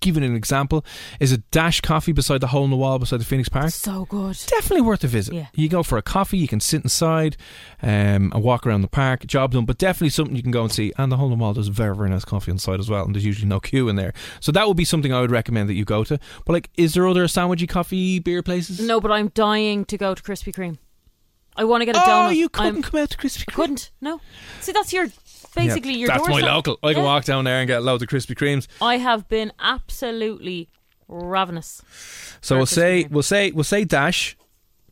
[0.00, 0.84] give you an example.
[1.18, 3.70] Is it Dash Coffee beside the hole in the wall beside the Phoenix Park?
[3.70, 4.36] So good.
[4.46, 5.34] Definitely worth a visit.
[5.34, 5.46] Yeah.
[5.54, 7.36] You go for a coffee, you can sit inside
[7.82, 10.72] um, and walk around the park, job done, but definitely something you can go and
[10.72, 10.92] see.
[10.96, 13.12] And the hole in the wall does very, very nice coffee inside as well, and
[13.14, 14.12] there's usually no queue in there.
[14.38, 16.18] So that would be something I would recommend that you go to.
[16.46, 18.78] But like, is there other sandwichy coffee beer places?
[18.80, 20.78] No, but I'm dying to go to Krispy Kreme.
[21.56, 22.36] I want to get a Oh, donut.
[22.36, 23.52] you couldn't I'm- come out to Krispy Kreme.
[23.52, 23.90] I couldn't.
[24.00, 24.20] No.
[24.60, 25.08] See, that's your
[25.54, 26.50] basically your That's my doorstep.
[26.54, 26.78] local.
[26.82, 27.08] I can Yeah.
[27.08, 28.66] walk down there and get loads of Krispy Kremes.
[28.80, 30.68] I have been absolutely
[31.08, 31.82] ravenous.
[32.40, 33.10] So we'll say Kreme.
[33.10, 34.36] we'll say we'll say Dash,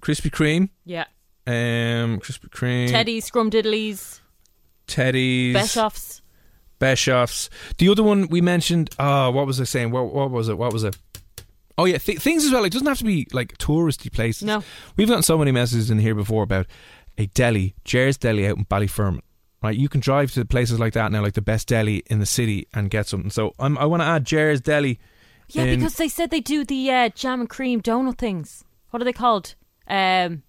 [0.02, 1.04] Krispy Kreme, yeah,
[1.46, 4.20] um, Krispy Kreme, Teddy, Scrumdiddlies,
[4.86, 6.20] Teddy's, Beshoffs.
[6.80, 7.48] Beshoffs.
[7.78, 8.90] The other one we mentioned.
[8.98, 9.90] Oh, what was I saying?
[9.90, 10.56] What, what was it?
[10.58, 10.96] What was it?
[11.76, 12.64] Oh yeah, th- things as well.
[12.64, 14.42] It doesn't have to be like touristy places.
[14.44, 14.62] No.
[14.96, 16.66] we've gotten so many messages in here before about
[17.16, 19.20] a deli, Jer's Deli out in Ballyfermot.
[19.60, 22.26] Right, you can drive to places like that now, like the best deli in the
[22.26, 23.30] city, and get something.
[23.30, 25.00] So I'm, I want to add Jer's Deli.
[25.48, 28.64] Yeah, in- because they said they do the uh, jam and cream donut things.
[28.90, 29.56] What are they called?
[29.88, 30.42] Um,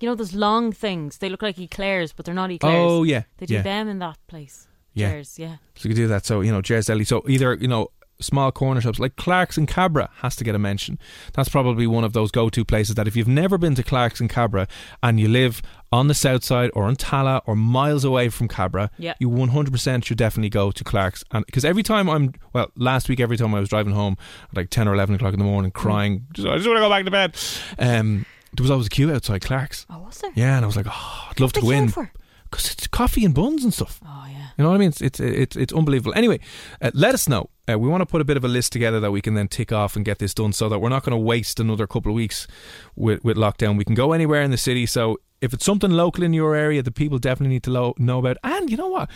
[0.00, 1.18] you know those long things.
[1.18, 2.90] They look like eclairs, but they're not eclairs.
[2.90, 3.62] Oh, yeah, they do yeah.
[3.62, 4.66] them in that place.
[4.94, 5.10] Yeah.
[5.10, 5.56] Cheers, yeah.
[5.76, 6.26] So you can do that.
[6.26, 7.04] So, you know, Jer's Deli.
[7.04, 10.58] So either, you know, small corner shops like Clark's and Cabra has to get a
[10.58, 10.98] mention.
[11.34, 14.20] That's probably one of those go to places that if you've never been to Clark's
[14.20, 14.68] and Cabra
[15.02, 18.90] and you live on the south side or on Tallaght or miles away from Cabra,
[18.98, 19.14] Yeah.
[19.18, 21.24] you 100% should definitely go to Clark's.
[21.32, 24.16] And because every time I'm, well, last week, every time I was driving home
[24.50, 26.82] at like 10 or 11 o'clock in the morning crying, just, I just want to
[26.82, 27.36] go back to bed,
[27.78, 29.86] um, there was always a queue outside Clark's.
[29.90, 30.30] Oh, was there?
[30.34, 32.08] Yeah, and I was like, oh, I'd love to What go in.
[32.50, 34.00] Because it's coffee and buns and stuff.
[34.04, 34.39] Oh yeah.
[34.60, 34.88] You know what I mean?
[34.90, 36.12] It's it's it's, it's unbelievable.
[36.14, 36.38] Anyway,
[36.82, 37.48] uh, let us know.
[37.66, 39.48] Uh, we want to put a bit of a list together that we can then
[39.48, 42.12] tick off and get this done, so that we're not going to waste another couple
[42.12, 42.46] of weeks
[42.94, 43.78] with with lockdown.
[43.78, 44.84] We can go anywhere in the city.
[44.84, 48.18] So if it's something local in your area that people definitely need to lo- know
[48.18, 49.08] about, and you know what,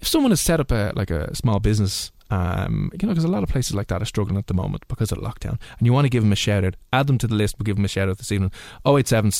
[0.00, 2.12] if someone has set up a like a small business.
[2.32, 4.88] Um, you know, because a lot of places like that are struggling at the moment
[4.88, 6.76] because of lockdown, and you want to give them a shout out.
[6.90, 7.56] Add them to the list.
[7.58, 8.50] We'll give them a shout out this evening.
[8.86, 9.32] 087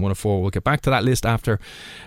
[0.00, 1.58] We'll get back to that list after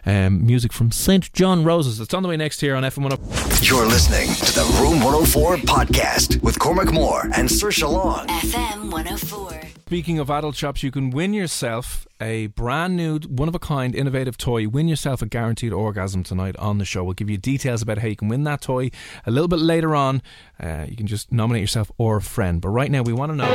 [0.06, 1.34] um, music from St.
[1.34, 2.00] John Roses.
[2.00, 3.68] It's on the way next here on FM 104.
[3.68, 8.28] You're listening to the Room 104 podcast with Cormac Moore and Saoirse Long.
[8.28, 9.81] FM 104.
[9.92, 13.94] Speaking of adult shops, you can win yourself a brand new, one of a kind,
[13.94, 14.66] innovative toy.
[14.70, 17.04] Win yourself a guaranteed orgasm tonight on the show.
[17.04, 18.92] We'll give you details about how you can win that toy
[19.26, 20.22] a little bit later on.
[20.58, 22.62] Uh, you can just nominate yourself or a friend.
[22.62, 23.50] But right now, we want to know.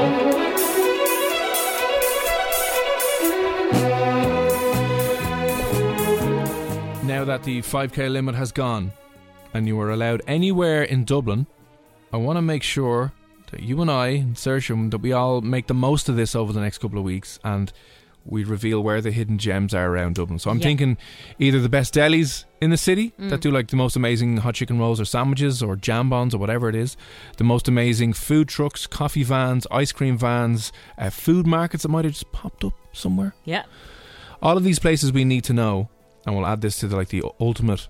[7.03, 8.93] Now that the 5k limit has gone
[9.55, 11.47] and you are allowed anywhere in Dublin,
[12.13, 13.15] I want to make sure
[13.59, 16.79] you and I, Saoirse, that we all make the most of this over the next
[16.79, 17.73] couple of weeks and
[18.29, 20.41] we reveal where the hidden gems are around Dublin.
[20.41, 20.65] So I'm Yeah.
[20.65, 20.97] thinking
[21.39, 23.31] either the best delis in the city Mm.
[23.31, 26.69] that do like the most amazing hot chicken rolls or sandwiches or jambons or whatever
[26.69, 26.97] it is,
[27.37, 32.05] the most amazing food trucks, coffee vans, ice cream vans, uh, food markets that might
[32.05, 33.33] have just popped up somewhere.
[33.45, 33.63] Yeah.
[34.43, 35.89] All of these places we need to know,
[36.27, 37.87] and we'll add this to the, like the ultimate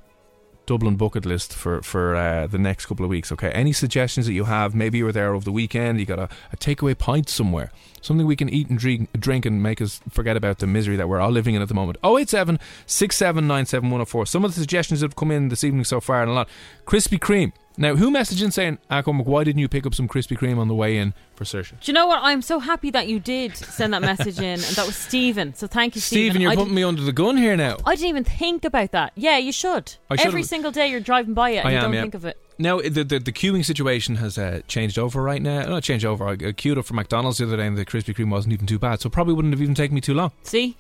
[0.66, 3.32] Dublin bucket list for for uh, the next couple of weeks.
[3.32, 4.74] Okay, any suggestions that you have?
[4.74, 6.00] Maybe you were there over the weekend.
[6.00, 9.62] You got a, a takeaway pint somewhere, something we can eat and drink, drink and
[9.62, 11.98] make us forget about the misery that we're all living in at the moment.
[12.04, 14.28] 087 6797104.
[14.28, 16.48] Some of the suggestions that have come in this evening so far, and a lot.
[16.84, 17.52] Krispy Kreme.
[17.78, 20.68] Now, who messaged in saying, Akon, why didn't you pick up some Krispy Kreme on
[20.68, 21.70] the way in for Saoirse?
[21.70, 22.20] Do you know what?
[22.22, 25.54] I'm so happy that you did send that message in, and that was Stephen.
[25.54, 26.30] So thank you, Stephen.
[26.30, 27.76] Stephen, you're I putting me under the gun here now.
[27.84, 29.12] I didn't even think about that.
[29.14, 29.94] Yeah, you should.
[30.10, 32.00] I Every single day you're driving by it and I you am, don't yeah.
[32.00, 32.38] think of it.
[32.58, 35.66] Now the, the the queuing situation has uh, changed over right now.
[35.66, 36.26] Not changed over.
[36.26, 38.66] I I queued up for McDonald's the other day, and the Krispy Kreme wasn't even
[38.66, 39.00] too bad.
[39.00, 40.32] So it probably wouldn't have even taken me too long.
[40.42, 40.76] See,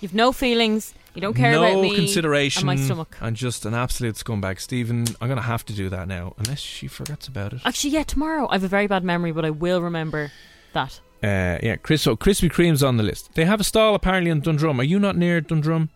[0.00, 0.94] you've no feelings.
[1.16, 2.68] You don't care no about me consideration.
[2.68, 3.16] and my stomach.
[3.22, 5.06] And just an absolute scumbag, Stephen.
[5.20, 7.60] I'm gonna have to do that now, unless she forgets about it.
[7.64, 8.46] Actually, yeah, tomorrow.
[8.50, 10.30] I have a very bad memory, but I will remember
[10.74, 11.00] that.
[11.24, 12.02] Uh, yeah, Chris.
[12.02, 13.34] So Krispy Kreme's on the list.
[13.34, 14.78] They have a stall apparently in Dundrum.
[14.78, 15.88] Are you not near Dundrum?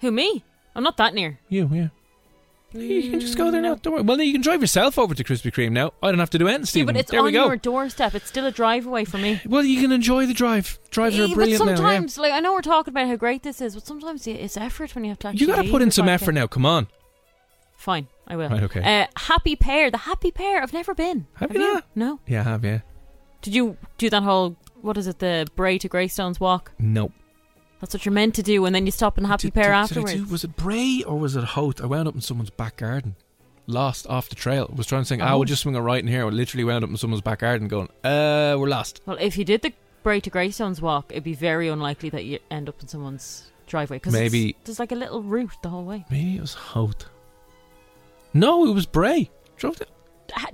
[0.00, 0.42] Who me?
[0.74, 1.38] I'm not that near.
[1.50, 1.88] You, yeah.
[2.76, 3.74] You can just go there now.
[3.76, 4.02] Don't worry.
[4.02, 5.92] Well, then you can drive yourself over to Krispy Kreme now.
[6.02, 7.46] I don't have to do anything, Yeah, but it's there on we go.
[7.46, 8.14] your doorstep.
[8.14, 9.40] It's still a drive away for me.
[9.46, 10.78] Well, you can enjoy the drive.
[10.90, 11.70] Drives are brilliant but now.
[11.72, 11.76] yeah.
[11.76, 14.94] sometimes, like I know we're talking about how great this is, but sometimes it's effort
[14.94, 15.40] when you have to actually.
[15.40, 16.46] You got to put in some effort now.
[16.46, 16.88] Come on.
[17.76, 18.48] Fine, I will.
[18.48, 19.02] Right, okay.
[19.02, 19.90] Uh, Happy Pear.
[19.90, 20.62] the Happy Pear.
[20.62, 21.26] I've never been.
[21.34, 21.84] Have you not?
[21.94, 22.20] No.
[22.26, 22.80] Yeah, I have yeah.
[23.42, 26.72] Did you do that whole what is it, the Bray to Greystones walk?
[26.78, 27.12] Nope.
[27.80, 29.80] That's what you're meant to do, and then you stop in Happy Did- did I
[29.82, 30.14] afterwards.
[30.14, 31.80] do- was it Bray or was it Howth?
[31.82, 33.16] I wound up in someone's back garden.
[33.66, 34.72] Lost off the trail.
[34.74, 35.26] Was trying to think, oh.
[35.26, 35.38] Oh.
[35.38, 36.24] we'll just swing a right in here.
[36.24, 39.00] I literally wound up in someone's back garden going, uh, we're lost.
[39.06, 39.72] Well, if you did the
[40.04, 43.96] Bray to Greystones walk, it'd be very unlikely that you end up in someone's driveway
[43.96, 46.04] because Maybe- there's like a little route the whole way.
[46.10, 47.06] Maybe it was Howth.
[48.32, 49.30] No, it was Bray.
[49.56, 49.80] Drove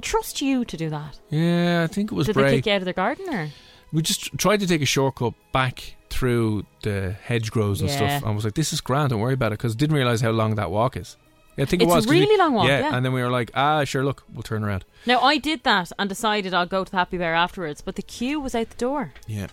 [0.00, 1.18] Trust you to do that.
[1.30, 2.50] Yeah, I think it was did Bray.
[2.50, 3.48] they kick you out of their garden or?
[3.92, 7.96] We just tried to take a shortcut back through the hedgerows and Yeah.
[7.96, 8.22] stuff.
[8.22, 10.30] And I was like, this is grand, don't worry about it, because didn't realise how
[10.30, 11.16] long that walk is.
[11.56, 12.04] Yeah, I think It's it a was.
[12.06, 12.94] 'cause we- really long walk, yeah.
[12.96, 14.84] and then we were like, ah, sure, look, we'll turn around.
[15.04, 18.02] Now I did that and decided I'll go to the Happy Pear afterwards, but the
[18.02, 19.12] queue was out the door.
[19.26, 19.48] Yeah.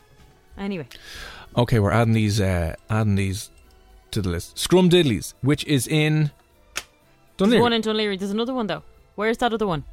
[0.57, 0.87] Anyway,
[1.57, 3.49] Okay, we're adding these, uh, adding these
[4.11, 4.57] to the list.
[4.57, 6.31] Scrum Diddleys, which is in
[7.37, 7.61] there's Dún Laoghaire.
[7.61, 8.19] one in Dún Laoghaire.
[8.19, 8.83] There's another one though.
[9.15, 9.83] Where's that other one?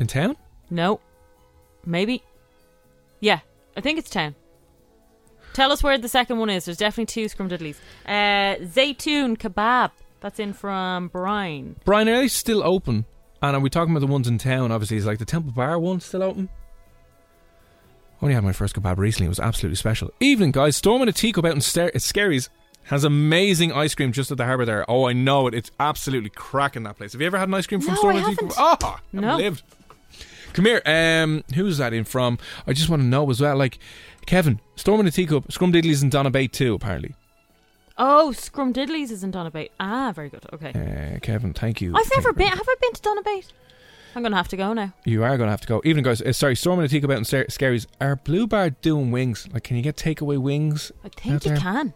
[0.00, 0.36] in town.
[0.70, 1.00] No,
[1.86, 2.22] maybe.
[3.20, 3.40] Yeah,
[3.78, 4.34] I think it's town.
[5.52, 6.64] Tell us where the second one is.
[6.64, 7.76] There's definitely two scrumdiddlies.
[8.04, 9.92] Uh, Zaytoon Kebab.
[10.20, 11.76] That's in from Brine.
[11.84, 13.06] Brian, are they still open?
[13.40, 14.72] And are we talking about the ones in town?
[14.72, 16.48] Obviously, is like the Temple Bar one still open?
[18.20, 19.26] Only had my first kebab recently.
[19.26, 20.10] It was absolutely special.
[20.18, 20.76] Evening, guys.
[20.76, 22.48] Storm in a teacup out in Ster- at Skerries
[22.84, 24.84] has amazing ice cream just at the harbour there.
[24.90, 25.54] Oh, I know it.
[25.54, 27.12] It's absolutely cracking that place.
[27.12, 28.52] Have you ever had an ice cream from No, Storm I in a teacup?
[28.58, 28.76] Oh,
[29.14, 29.36] I've No.
[29.36, 29.62] lived.
[30.52, 30.82] Come here.
[30.86, 32.38] Um, who's that in from?
[32.66, 33.56] I just want to know as well.
[33.56, 33.78] Like
[34.26, 36.74] Kevin, Storm in a teacup, Scrum Diddleys and Donabate too.
[36.74, 37.14] Apparently,
[38.00, 39.70] Oh, Scrumdiddlies isn't Donabate.
[39.80, 40.44] Ah, very good.
[40.52, 40.70] Okay.
[40.70, 41.94] uh, Kevin, thank you.
[41.96, 42.46] I've never been.
[42.48, 43.52] Have I been to Donabate?
[44.14, 44.92] I'm gonna have to go now.
[45.04, 45.82] You are going to have to go.
[45.84, 47.86] Even guys, uh, sorry, Storm in a teacup out in Scar- Skerries.
[48.00, 49.48] Are Blue Bar doing wings?
[49.52, 50.90] Like, can you get takeaway wings?
[51.04, 51.58] I think you there?
[51.58, 51.92] can.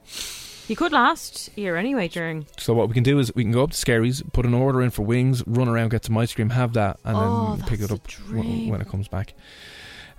[0.69, 2.47] You could last year anyway during.
[2.57, 4.81] So what we can do is we can go up to Skerries, put an order
[4.81, 7.81] in for wings, run around, get some ice cream, have that, and Oh, then pick
[7.81, 9.35] it up w- when it comes back.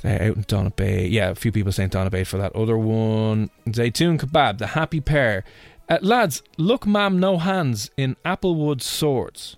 [0.06, 3.50] Uh, out in Donabate, yeah, a few people saying Donabate for that other one.
[3.68, 5.46] Zaytoon kebab, the Happy Pear.
[5.88, 9.56] Uh, lads, look, ma'am, no hands in Applewood Swords.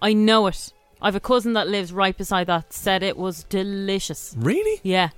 [0.00, 0.72] I know it.
[1.02, 2.72] I've a cousin that lives right beside that.
[2.72, 4.34] Said it was delicious.
[4.38, 4.80] Really?
[4.82, 5.10] Yeah.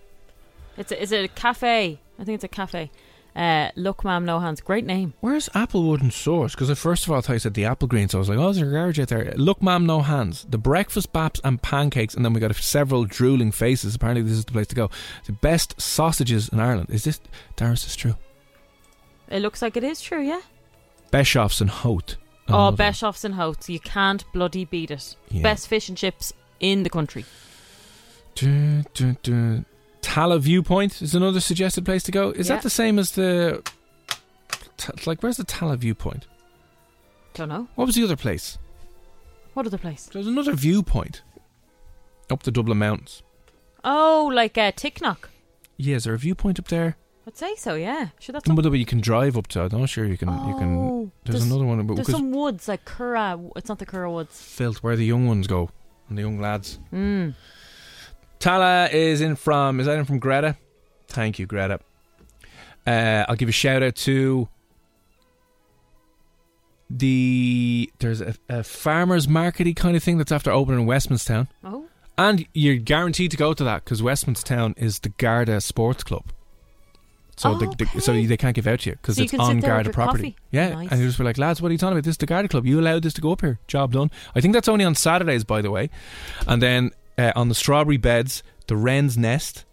[0.76, 2.00] It's a, it's a cafe.
[2.18, 2.90] I think it's a cafe.
[3.34, 4.60] Uh, look, ma'am, no hands.
[4.60, 5.14] Great name.
[5.20, 6.54] Where's Applewood and Swords?
[6.54, 8.28] Because I first of all I thought you said the apple green, so I was
[8.28, 9.32] like, oh, there's a garage out there.
[9.36, 10.46] Look, ma'am, no hands.
[10.48, 13.94] The breakfast baps and pancakes, and then we got several drooling faces.
[13.94, 14.90] Apparently, this is the place to go.
[15.24, 16.90] The best sausages in Ireland.
[16.90, 17.20] Is this,
[17.56, 18.16] Darius, is true?
[19.28, 20.20] It looks like it is true.
[20.20, 20.42] Yeah.
[21.10, 22.16] Beshoff's and Howth.
[22.48, 22.76] Oh, Another.
[22.84, 23.70] Beshoff's and Howth.
[23.70, 25.16] You can't bloody beat it.
[25.30, 25.42] Yeah.
[25.42, 27.24] Best fish and chips in the country.
[28.34, 29.66] Dun, dun, dun.
[30.02, 32.30] Tallaght Viewpoint is another suggested place to go.
[32.30, 32.56] Is Yeah.
[32.56, 33.62] that the same as the.
[35.06, 36.26] Like, where's the Tallaght Viewpoint?
[37.34, 37.68] Don't know.
[37.76, 38.58] What was the other place?
[39.54, 40.08] What other place?
[40.12, 41.22] There's another viewpoint
[42.30, 43.22] up the Dublin Mountains.
[43.84, 45.28] Oh, like uh, Ticknock.
[45.76, 46.96] Yeah, is there a viewpoint up there?
[47.26, 47.74] I'd say so.
[47.74, 48.08] Yeah.
[48.18, 48.48] Sure, that's.
[48.48, 49.62] But you can drive up to.
[49.62, 50.28] I'm not sure you can.
[50.28, 51.12] you Oh, can.
[51.24, 51.86] There's, another one.
[51.86, 53.38] But There's some woods like Curra.
[53.56, 54.40] It's not the Curra Woods.
[54.42, 55.70] Filt, where the young ones go
[56.08, 56.80] and the young lads.
[56.92, 57.34] Mm.
[58.42, 59.78] Tallaght is in from.
[59.80, 60.56] Is that in from Greta?
[61.08, 61.78] Thank you, Greta.
[62.86, 64.48] Uh, I'll give a shout out to
[66.90, 67.90] the.
[67.98, 71.48] There's a, a farmers markety kind of thing that's after opening in Westmanstown.
[71.64, 71.86] Oh.
[72.18, 76.24] And you're guaranteed to go to that because Westmanstown is the Garda Sports Club.
[77.38, 79.30] So, Oh, the, the, so they can't give out to you because So you it's
[79.30, 80.32] can on Garda property.
[80.32, 80.36] coffee.
[80.50, 80.90] Yeah, Nice.
[80.90, 82.04] and you just be like, lads, what are you talking about?
[82.04, 82.66] This is the Garda Club.
[82.66, 83.58] You allowed this to go up here.
[83.66, 84.10] Job done.
[84.34, 85.88] I think that's only on Saturdays, by the way.
[86.46, 89.64] And then uh, on the Strawberry Beds, the Wren's Nest,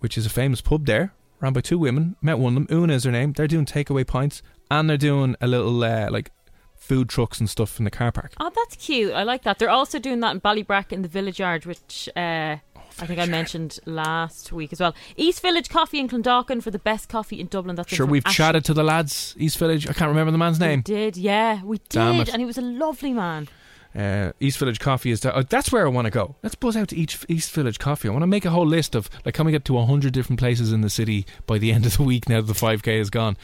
[0.00, 2.16] which is a famous pub there, run by two women.
[2.22, 2.76] Met one of them.
[2.78, 3.32] Una is her name.
[3.32, 6.30] They're doing takeaway pints and they're doing a little uh, like
[6.74, 8.32] food trucks and stuff in the car park.
[8.40, 9.12] Oh, that's cute.
[9.12, 9.58] I like that.
[9.58, 12.56] They're also doing that in Ballybrack in the Village Yard, which uh,
[13.00, 14.94] I think I mentioned last week as well.
[15.16, 17.76] East Village Coffee in Clondalkin for the best coffee in Dublin.
[17.76, 18.36] That's Sure, we've Ashley.
[18.36, 19.88] chatted to the lads, East Village.
[19.88, 20.80] I can't remember the man's We name.
[20.80, 23.48] did, yeah, we did, and he was a lovely man.
[23.94, 26.36] Uh, East Village Coffee is that, uh, that's where I want to go.
[26.42, 28.08] Let's buzz out to each East Village Coffee.
[28.08, 30.38] I want to make a whole list of like can we get to hundred different
[30.38, 32.98] places in the city by the end of the week now that the five k
[32.98, 33.36] is gone.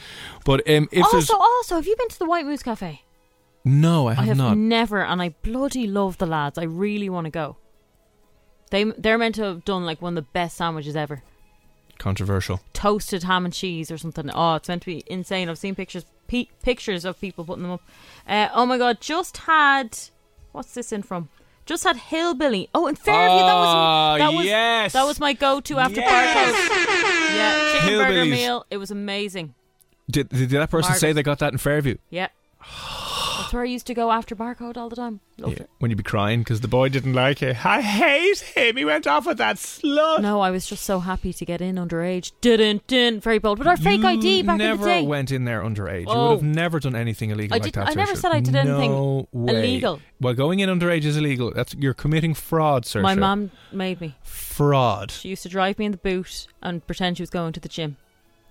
[0.45, 3.03] But um, if also, also, have you been to the White Moose Cafe?
[3.65, 4.57] no, I I have, have not.
[4.57, 6.57] never, and I bloody love the lads.
[6.57, 7.57] I really want to go.
[8.71, 11.21] They they're meant to have done like one of the best sandwiches ever.
[11.99, 12.61] Controversial.
[12.73, 14.29] Toasted ham and cheese or something.
[14.33, 15.49] Oh, it's meant to be insane.
[15.49, 17.81] I've seen pictures pictures of people putting them up.
[18.27, 19.97] Uh, oh my god, just had
[20.51, 21.29] What's this in from?
[21.65, 22.67] Just had hillbilly.
[22.73, 23.37] Oh, in Fairview.
[23.37, 24.93] that was that was Ah, yes.
[24.93, 27.35] that was my go-to after Yes.
[27.35, 28.65] Yeah, chicken burger meal.
[28.71, 29.53] It was amazing.
[30.09, 31.97] Did, did that person say they got that in Fairview?
[32.09, 32.29] Yeah.
[33.49, 35.21] That's where I used to go after Barcode all the time.
[35.39, 35.69] Loved it.
[35.79, 37.65] When you'd be crying because the boy didn't like it.
[37.65, 38.77] I hate him.
[38.77, 40.21] He went off with that slut.
[40.21, 42.31] No, I was just so happy to get in underage.
[42.41, 43.23] Didn't, didn't.
[43.23, 43.57] Very bold.
[43.57, 44.95] But our fake you ID back never in the day.
[44.99, 46.01] Never went in there underage.
[46.01, 46.27] You Oh.
[46.29, 46.45] would have oh.
[46.45, 47.89] never done anything illegal I like didn't- that.
[47.89, 49.53] I never said I did anything no way.
[49.55, 49.99] illegal.
[50.21, 51.51] Well, going in underage is illegal.
[51.51, 53.01] That's you're committing fraud, sir.
[53.01, 54.13] My mum made me.
[54.21, 55.09] Fraud.
[55.09, 57.69] She used to drive me in the boot and pretend she was going to the
[57.69, 57.97] gym.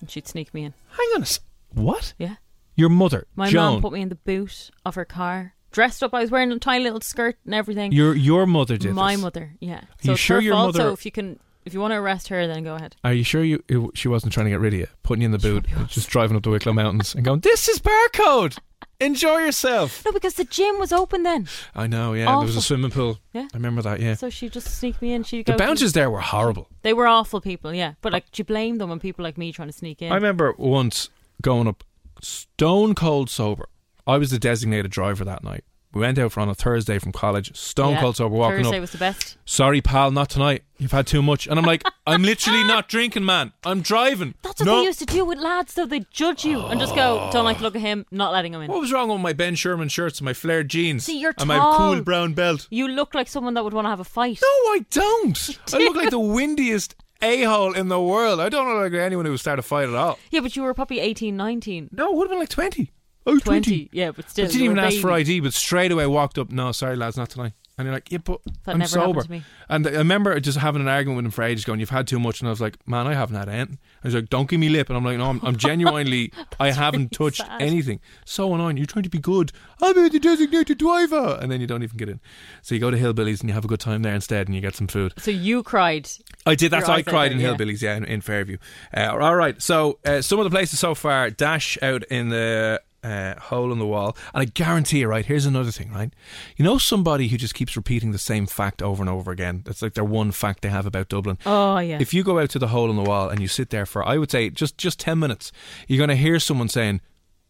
[0.01, 0.75] And she'd sneak me in.
[0.97, 1.39] Hang on a s-
[1.73, 2.15] What?
[2.19, 2.35] Yeah.
[2.79, 3.73] Your mother, My Joan.
[3.75, 5.55] mum put me in the boot of her car.
[5.73, 6.15] Dressed up.
[6.15, 7.93] I was wearing a tiny little skirt and everything.
[7.93, 8.95] Your your mother did.
[8.95, 9.23] My this.
[9.23, 9.75] mother, yeah.
[9.81, 10.89] Are So you it's sure her your fault, mother?
[10.89, 12.97] So if you can, if you want to arrest her, then go ahead.
[13.05, 15.27] Are you sure you it- she wasn't trying to get rid of you, putting you
[15.27, 18.57] in the boot, just driving up the Wicklow Mountains and going, "This is barcode.
[19.01, 21.49] Enjoy yourself." No, because the gym was open then.
[21.75, 22.15] I know.
[22.15, 23.19] Yeah, there was a swimming pool.
[23.35, 23.49] Yeah.
[23.53, 24.01] I remember that.
[24.01, 24.15] Yeah.
[24.15, 25.23] So she just sneaked me in.
[25.25, 26.69] She'd the bouncers there were horrible.
[26.83, 27.95] They were awful people, yeah.
[28.01, 30.11] But like, do you blame them when people like me trying to sneak in?
[30.13, 31.11] I remember once
[31.43, 31.85] going up
[32.23, 33.69] stone cold sober.
[34.07, 35.65] I was the designated driver that night.
[35.93, 38.77] We went out for on a Thursday from college, stone Yeah, cold sober, walking Thursday
[38.77, 38.83] up.
[38.83, 39.39] was the best.
[39.47, 40.65] Sorry, pal, not tonight.
[40.77, 41.47] You've had too much.
[41.47, 43.53] And I'm like, I'm literally not drinking, man.
[43.65, 44.35] I'm driving.
[44.43, 44.77] That's what no.
[44.79, 45.87] they used to do with lads, though.
[45.87, 47.33] They'd judge you and just go, oh.
[47.33, 48.71] don't like the look of him, not letting him in.
[48.71, 51.05] What was wrong with my Ben Sherman shirts and my flared jeans?
[51.05, 52.69] See, you're and my cool brown belt.
[52.71, 54.39] You look like someone that would want to have a fight.
[54.43, 55.59] No, I don't.
[55.73, 58.41] I look like the windiest a hole in the world.
[58.41, 60.19] I don't look like anyone who would start a fight at all.
[60.31, 61.91] Yeah, but you were probably 18, 19.
[61.93, 62.93] No, it would have been like 20.
[63.27, 63.91] I was 20.
[63.93, 64.47] Yeah, but still.
[64.47, 65.11] I didn't even ask for.
[65.13, 66.51] ID, but straight away walked up.
[66.51, 67.53] No, sorry, lads, not tonight.
[67.79, 69.23] And you're like, yeah, but That I'm never sober.
[69.23, 69.45] to me.
[69.69, 72.19] And I remember just having an argument with him for ages, going, "You've had too
[72.19, 74.59] much," and I was like, "Man, I haven't had anything." I was like, "Don't give
[74.59, 77.63] me lip," and I'm like, "No, I'm, I'm genuinely, I haven't touched sad.
[77.63, 78.77] anything." So annoying.
[78.79, 79.53] You're trying to be good.
[79.81, 82.21] I'm the designated driver, and then you don't even get in.
[82.63, 84.61] So you go to Hillbillies and you have a good time there instead, and you
[84.61, 85.15] get some food.
[85.19, 86.11] So you cried.
[86.47, 86.73] I did.
[86.73, 87.55] That's I cried in yeah.
[87.55, 88.57] Hillbillies, yeah, in, in Fairview.
[88.97, 89.61] Uh, all right.
[89.63, 93.79] So uh, some of the places so far: Dash out in the uh, hole in
[93.79, 95.25] the wall, and I guarantee you, right?
[95.25, 96.13] Here's another thing, right?
[96.57, 99.63] You know, somebody who just keeps repeating the same fact over and over again.
[99.65, 101.39] That's like their one fact they have about Dublin.
[101.47, 101.99] Oh, yeah.
[102.01, 104.05] If you go out to the hole in the wall and you sit there for,
[104.07, 105.53] I would say, just just ten minutes,
[105.87, 107.01] you're going to hear someone saying.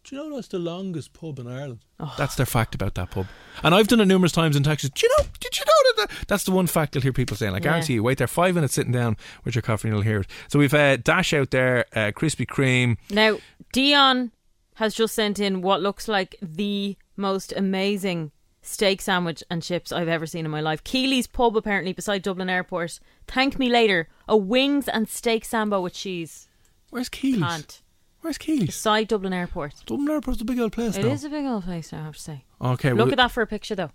[0.05, 1.79] Do you know that's the longest pub in Ireland?
[1.99, 2.15] Oh.
[2.17, 3.27] That's their fact about that pub.
[3.61, 4.89] And I've done it numerous times in taxis.
[4.91, 5.25] Do you know?
[5.41, 6.09] Did you know that?
[6.09, 7.51] that that's the one fact you'll hear people saying.
[7.53, 7.63] I Yeah.
[7.63, 10.27] guarantee you, wait there five minutes sitting down with your coffee and you'll hear it.
[10.47, 12.95] So we've uh, Dash out there, uh, Krispy Kreme.
[13.11, 13.39] Now,
[13.73, 14.31] Dion
[14.79, 20.07] has just sent in what looks like the most amazing steak sandwich and chips I've
[20.07, 20.83] ever seen in my life.
[20.83, 22.99] Keely's Pub, apparently, beside Dublin Airport.
[23.27, 24.07] Thank me later.
[24.27, 26.47] A wings and steak sambo with cheese.
[26.91, 27.41] Where's Keely's?
[27.41, 27.81] Can't.
[28.21, 28.67] Where's Keely's?
[28.67, 29.73] Beside Dublin Airport.
[29.85, 31.11] Dublin Airport's a big old place It now.
[31.11, 32.43] is a big old place now, I have to say.
[32.61, 33.91] Okay, Look well- at that for a picture, though.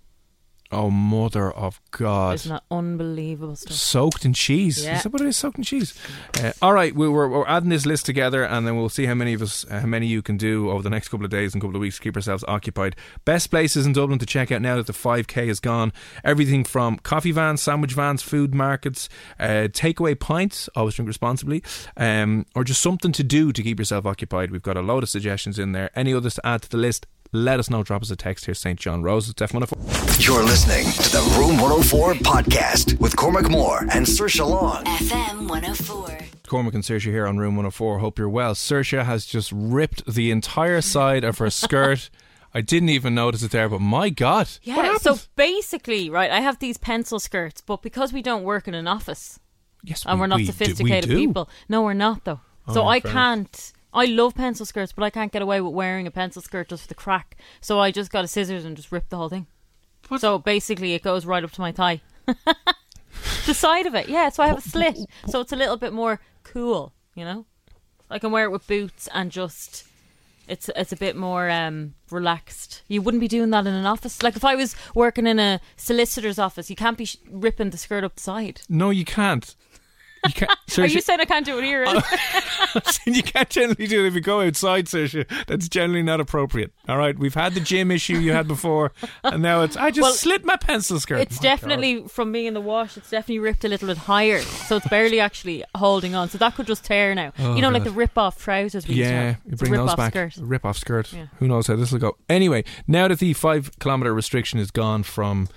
[0.75, 2.35] Oh, mother of God.
[2.35, 3.75] Isn't that unbelievable stuff?
[3.75, 4.85] Soaked in cheese.
[4.85, 4.97] Yeah.
[4.97, 5.37] Is that what it is?
[5.37, 5.95] Soaked in cheese.
[6.43, 9.15] Uh, all right, we, we're, we're adding this list together, and then we'll see how
[9.15, 11.55] many of us, uh, how many you can do over the next couple of days
[11.55, 12.97] and couple of weeks to keep ourselves occupied.
[13.25, 15.93] Best places in Dublin to check out now that the 5K is gone.
[16.25, 19.09] Everything from coffee vans, sandwich vans, food markets,
[19.39, 20.69] uh, takeaway pints.
[20.75, 21.63] Always drink responsibly,
[21.97, 24.51] um, or just something to do to keep yourself occupied.
[24.51, 25.91] We've got a load of suggestions in there.
[25.95, 27.07] Any others to add to the list?
[27.37, 27.83] Let us know.
[27.83, 28.79] Drop us a text here, St.
[28.79, 29.29] John Rose.
[29.29, 30.25] It's F104.
[30.25, 34.85] You're listening to the Room 104 podcast with Cormac Moore and Saoirse Long.
[34.85, 36.19] FM 104.
[36.47, 37.99] Cormac and Saoirse here on Room 104.
[37.99, 38.55] Hope you're well.
[38.55, 42.09] Saoirse has just ripped the entire side of her skirt.
[42.55, 44.49] I didn't even notice it there, but my God.
[44.63, 45.01] Yeah, happened?
[45.01, 48.87] so basically, right, I have these pencil skirts, but because we don't work in an
[48.87, 49.41] office,
[49.83, 51.17] yes, and we- we're not we do- we sophisticated do.
[51.17, 51.51] people.
[51.69, 52.39] No, we're not though.
[52.73, 53.73] so Oh, I can't.
[53.95, 56.83] I love pencil skirts, but I can't get away with wearing a pencil skirt just
[56.83, 57.37] for the crack.
[57.61, 59.47] So I just got a scissors and just ripped the whole thing.
[60.19, 62.03] So basically, it goes right up to my thigh.
[63.47, 64.29] the side of it, yeah.
[64.29, 66.93] So I have a slit, so it's a little bit more cool.
[67.15, 67.47] You know,
[68.11, 69.87] I can wear it with boots and just.
[70.47, 72.83] It's it's a bit more um, relaxed.
[72.87, 74.23] You wouldn't be doing that in an office.
[74.23, 77.79] Like if I was working in a solicitor's office, you can't be sh- ripping the
[77.79, 78.61] skirt up the side.
[78.69, 79.55] No, you can't.
[80.27, 80.51] You can't.
[80.79, 81.85] Are you saying I can't do it here?
[83.07, 85.25] you can't generally do it if you go outside, Saoirse.
[85.47, 86.73] That's generally not appropriate.
[86.89, 88.93] All right, we've had the gym issue you had before,
[89.25, 91.21] and now it's I just Well, slit my pencil skirt.
[91.21, 91.43] it's My God.
[91.43, 92.97] definitely from being in the wash.
[92.97, 96.29] It's definitely ripped a little bit higher, so it's barely actually holding on.
[96.29, 97.33] So that could just tear now.
[97.39, 98.89] Oh, you know, like the rip-off trousers.
[98.89, 100.13] We Yeah, you bring those back.
[100.13, 100.37] Skirt.
[100.39, 101.13] Rip off skirt.
[101.13, 101.27] Yeah.
[101.39, 102.17] Who knows how this will go?
[102.29, 105.49] Anyway, now that the five kilometre restriction is gone from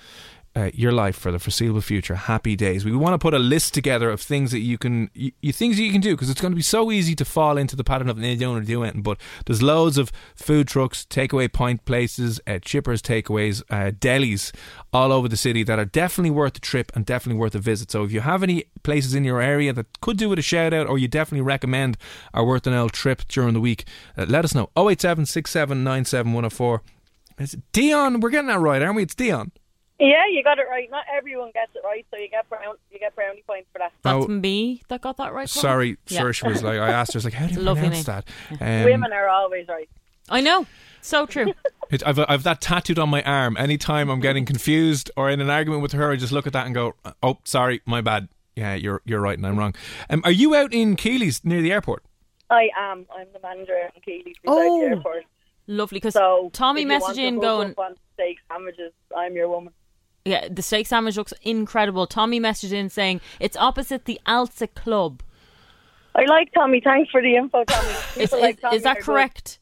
[0.58, 2.16] uh, your life for the foreseeable future.
[2.16, 2.84] Happy days.
[2.84, 5.84] We want to put a list together of things that you can, you, things that
[5.84, 8.10] you can do because it's going to be so easy to fall into the pattern
[8.10, 9.04] of "Nah, don't do anything.
[9.04, 14.52] But there's loads of food trucks, takeaway point places, uh, chippers, takeaways, uh, delis
[14.92, 17.92] all over the city that are definitely worth the trip and definitely worth a visit.
[17.92, 20.74] So if you have any places in your area that could do with a shout
[20.74, 21.98] out or you definitely recommend
[22.34, 23.86] are worth an old trip during the week,
[24.18, 24.72] uh, let us know.
[24.76, 25.28] 087
[25.86, 26.82] 104.
[27.38, 28.20] Is Dion?
[28.22, 29.04] We're getting that right, aren't we?
[29.04, 29.52] It's Dion.
[30.00, 30.90] Yeah, you got it right.
[30.92, 33.92] Not everyone gets it right, so you get brown, you get brownie points for that.
[34.04, 34.28] That's Oh.
[34.28, 35.50] me that got that right.
[35.50, 35.62] Colin.
[35.64, 36.22] Sorry, Yeah.
[36.22, 38.08] Saoirse was like, I asked her, I was like, how do you a lovely pronounce
[38.08, 38.24] name.
[38.60, 38.62] that?
[38.62, 39.90] Um, Women are always right.
[40.30, 40.66] I know.
[41.02, 41.54] So true.
[41.90, 43.56] It, I've, I've that tattooed on my arm.
[43.56, 46.66] Anytime I'm getting confused or in an argument with her, I just look at that
[46.66, 48.28] and go, "Oh, sorry, my bad.
[48.58, 49.74] Yeah, you're you're right, and I'm wrong."
[50.10, 52.04] Um, are you out in Keeley's near the airport?
[52.50, 53.06] I am.
[53.18, 54.82] I'm the manager in Keeley beside Oh.
[54.82, 55.24] the airport.
[55.68, 55.96] Lovely.
[56.00, 58.92] Because So Tommy if you want to messaging going, up on steak sandwiches.
[59.16, 59.72] I'm your woman.
[60.28, 62.06] Yeah, the steak sandwich looks incredible.
[62.06, 65.24] Tommy messaged in saying it's opposite the ALSAA Club.
[66.16, 66.82] I like Tommy.
[66.84, 67.88] Thanks for the info, Tommy.
[68.18, 69.06] Is, People is, like Tommy is that are good.
[69.06, 69.60] correct?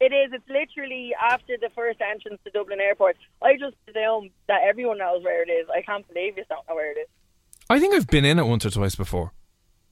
[0.00, 0.32] It is.
[0.32, 3.16] It's literally after the first entrance to Dublin Airport.
[3.40, 5.68] I just presume that everyone knows where it is.
[5.74, 7.08] I can't believe you don't know where it is.
[7.70, 9.32] I think I've been in it once or twice before.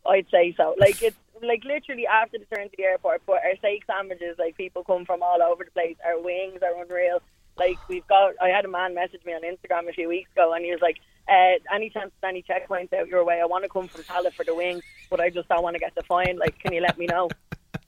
[0.07, 0.75] I'd say so.
[0.81, 3.23] Like it's like literally after the turn to the airport.
[3.25, 5.97] But our steak sandwiches, like people come from all over the place.
[6.05, 7.23] Our wings are unreal.
[7.61, 8.33] Like we've got.
[8.41, 10.81] I had a man message me on Instagram a few weeks ago, and he was
[10.81, 10.97] like,
[11.29, 13.39] uh, "Any chance of any checkpoints out your way?
[13.41, 15.81] I want to come from Tallaght for the wings, but I just don't want to
[15.81, 16.39] get the fine.
[16.39, 17.29] Like, can you let me know?"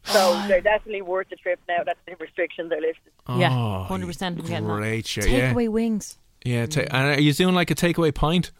[0.04, 3.12] So they're definitely worth the trip now that the restrictions are lifted.
[3.38, 4.38] yeah, hundred percent.
[4.38, 4.74] I'm getting that.
[4.74, 5.52] great yeah.
[5.52, 6.18] Takeaway wings.
[6.44, 8.52] Yeah, ta- and are you doing like a takeaway pint?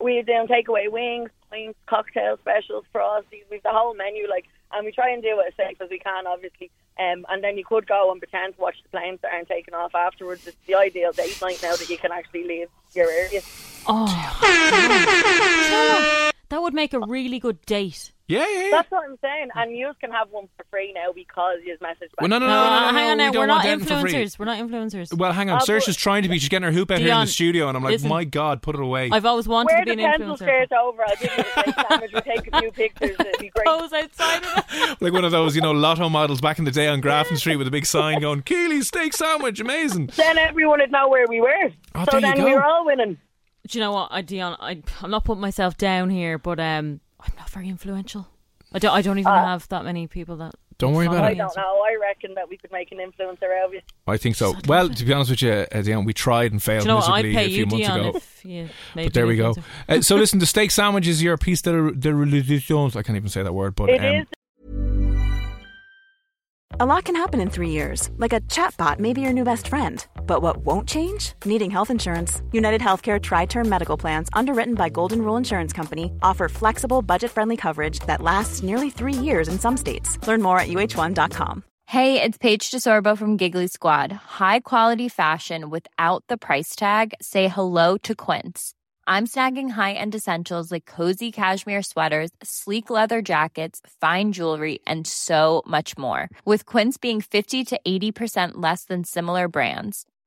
[0.00, 3.44] We're doing takeaway wings, pints, cocktail specials, frosties.
[3.50, 5.98] We've the whole menu, like, and we try and do it as safe as we
[5.98, 6.70] can, obviously.
[6.98, 9.74] Um, and then you could go and pretend to watch the planes that aren't taking
[9.74, 10.46] off afterwards.
[10.46, 13.42] It's the ideal date night now that you can actually leave your area.
[13.86, 14.06] Oh,
[16.48, 18.12] that would make a really good date.
[18.28, 19.50] Yeah, yeah, That's what I'm saying.
[19.54, 22.20] And you can have one for free now because you message back.
[22.22, 23.30] Well, no, no, no, no, no, no, hang on we now.
[23.30, 24.12] don't We're not want anything for free.
[24.14, 24.38] influencers.
[24.40, 25.16] We're not influencers.
[25.16, 25.58] Well, hang on.
[25.58, 26.38] Uh, Saoirse's but- trying to be.
[26.40, 28.08] She's getting her hoop out here in the studio, and I'm like, listen.
[28.08, 29.10] my God, put it away.
[29.12, 30.66] I've always wanted Wear to be an the an pencil influencer.
[30.68, 31.02] skirt over.
[31.06, 32.10] I'll give you the steak sandwich.
[32.12, 33.16] We'll take a few pictures.
[33.20, 33.64] It'd be great.
[33.66, 34.96] Goes outside of it.
[35.00, 37.56] like one of those, you know, lotto models back in the day on Grafton Street
[37.56, 40.10] with a big sign going, Keely's steak sandwich, amazing.
[40.16, 41.70] Then everyone would know where we were.
[41.94, 42.56] Oh, so there you then we go.
[42.56, 43.18] were all winning.
[43.68, 44.56] Do you know what, I, Dion?
[44.60, 48.28] I, I'm not putting myself down here, but um, I'm not very influential.
[48.72, 48.92] I don't.
[48.92, 50.54] I don't even Uh, have that many people that.
[50.78, 51.32] Don't worry about I it.
[51.32, 51.38] me.
[51.38, 51.82] don't know.
[51.88, 53.80] I reckon that we could make an influencer out of you.
[54.06, 54.54] I think so.
[54.68, 56.96] Well, to be honest with you, uh, Dion, we tried and Do failed you know
[56.96, 57.08] what?
[57.08, 58.12] I'd miserably pay a few you, months Dion, ago.
[58.16, 59.54] if you made But there me we go.
[59.54, 59.62] influencer.
[59.88, 62.86] Uh, so listen, the steak sandwich is your piece de, de religion.
[62.94, 64.26] I can't even say that word, but It um, is
[66.78, 69.68] A lot can happen in three years, like a chatbot may be your new best
[69.68, 70.06] friend.
[70.26, 71.32] But what won't change?
[71.44, 72.42] Needing health insurance.
[72.52, 77.56] United Healthcare TriTerm Medical Plans, underwritten by Golden Rule Insurance Company, offer flexible, budget friendly
[77.56, 80.18] coverage that lasts nearly three years in some states.
[80.26, 81.64] Learn more at uhone.com.
[81.88, 84.10] Hey, it's Paige DeSorbo from Giggly Squad.
[84.10, 87.14] High quality fashion without the price tag.
[87.22, 88.74] Say hello to Quince.
[89.06, 95.62] I'm snagging high-end essentials like cozy cashmere sweaters, sleek leather jackets, fine jewelry, and so
[95.64, 96.28] much more.
[96.44, 100.06] With Quince being 50 to 80% less than similar brands.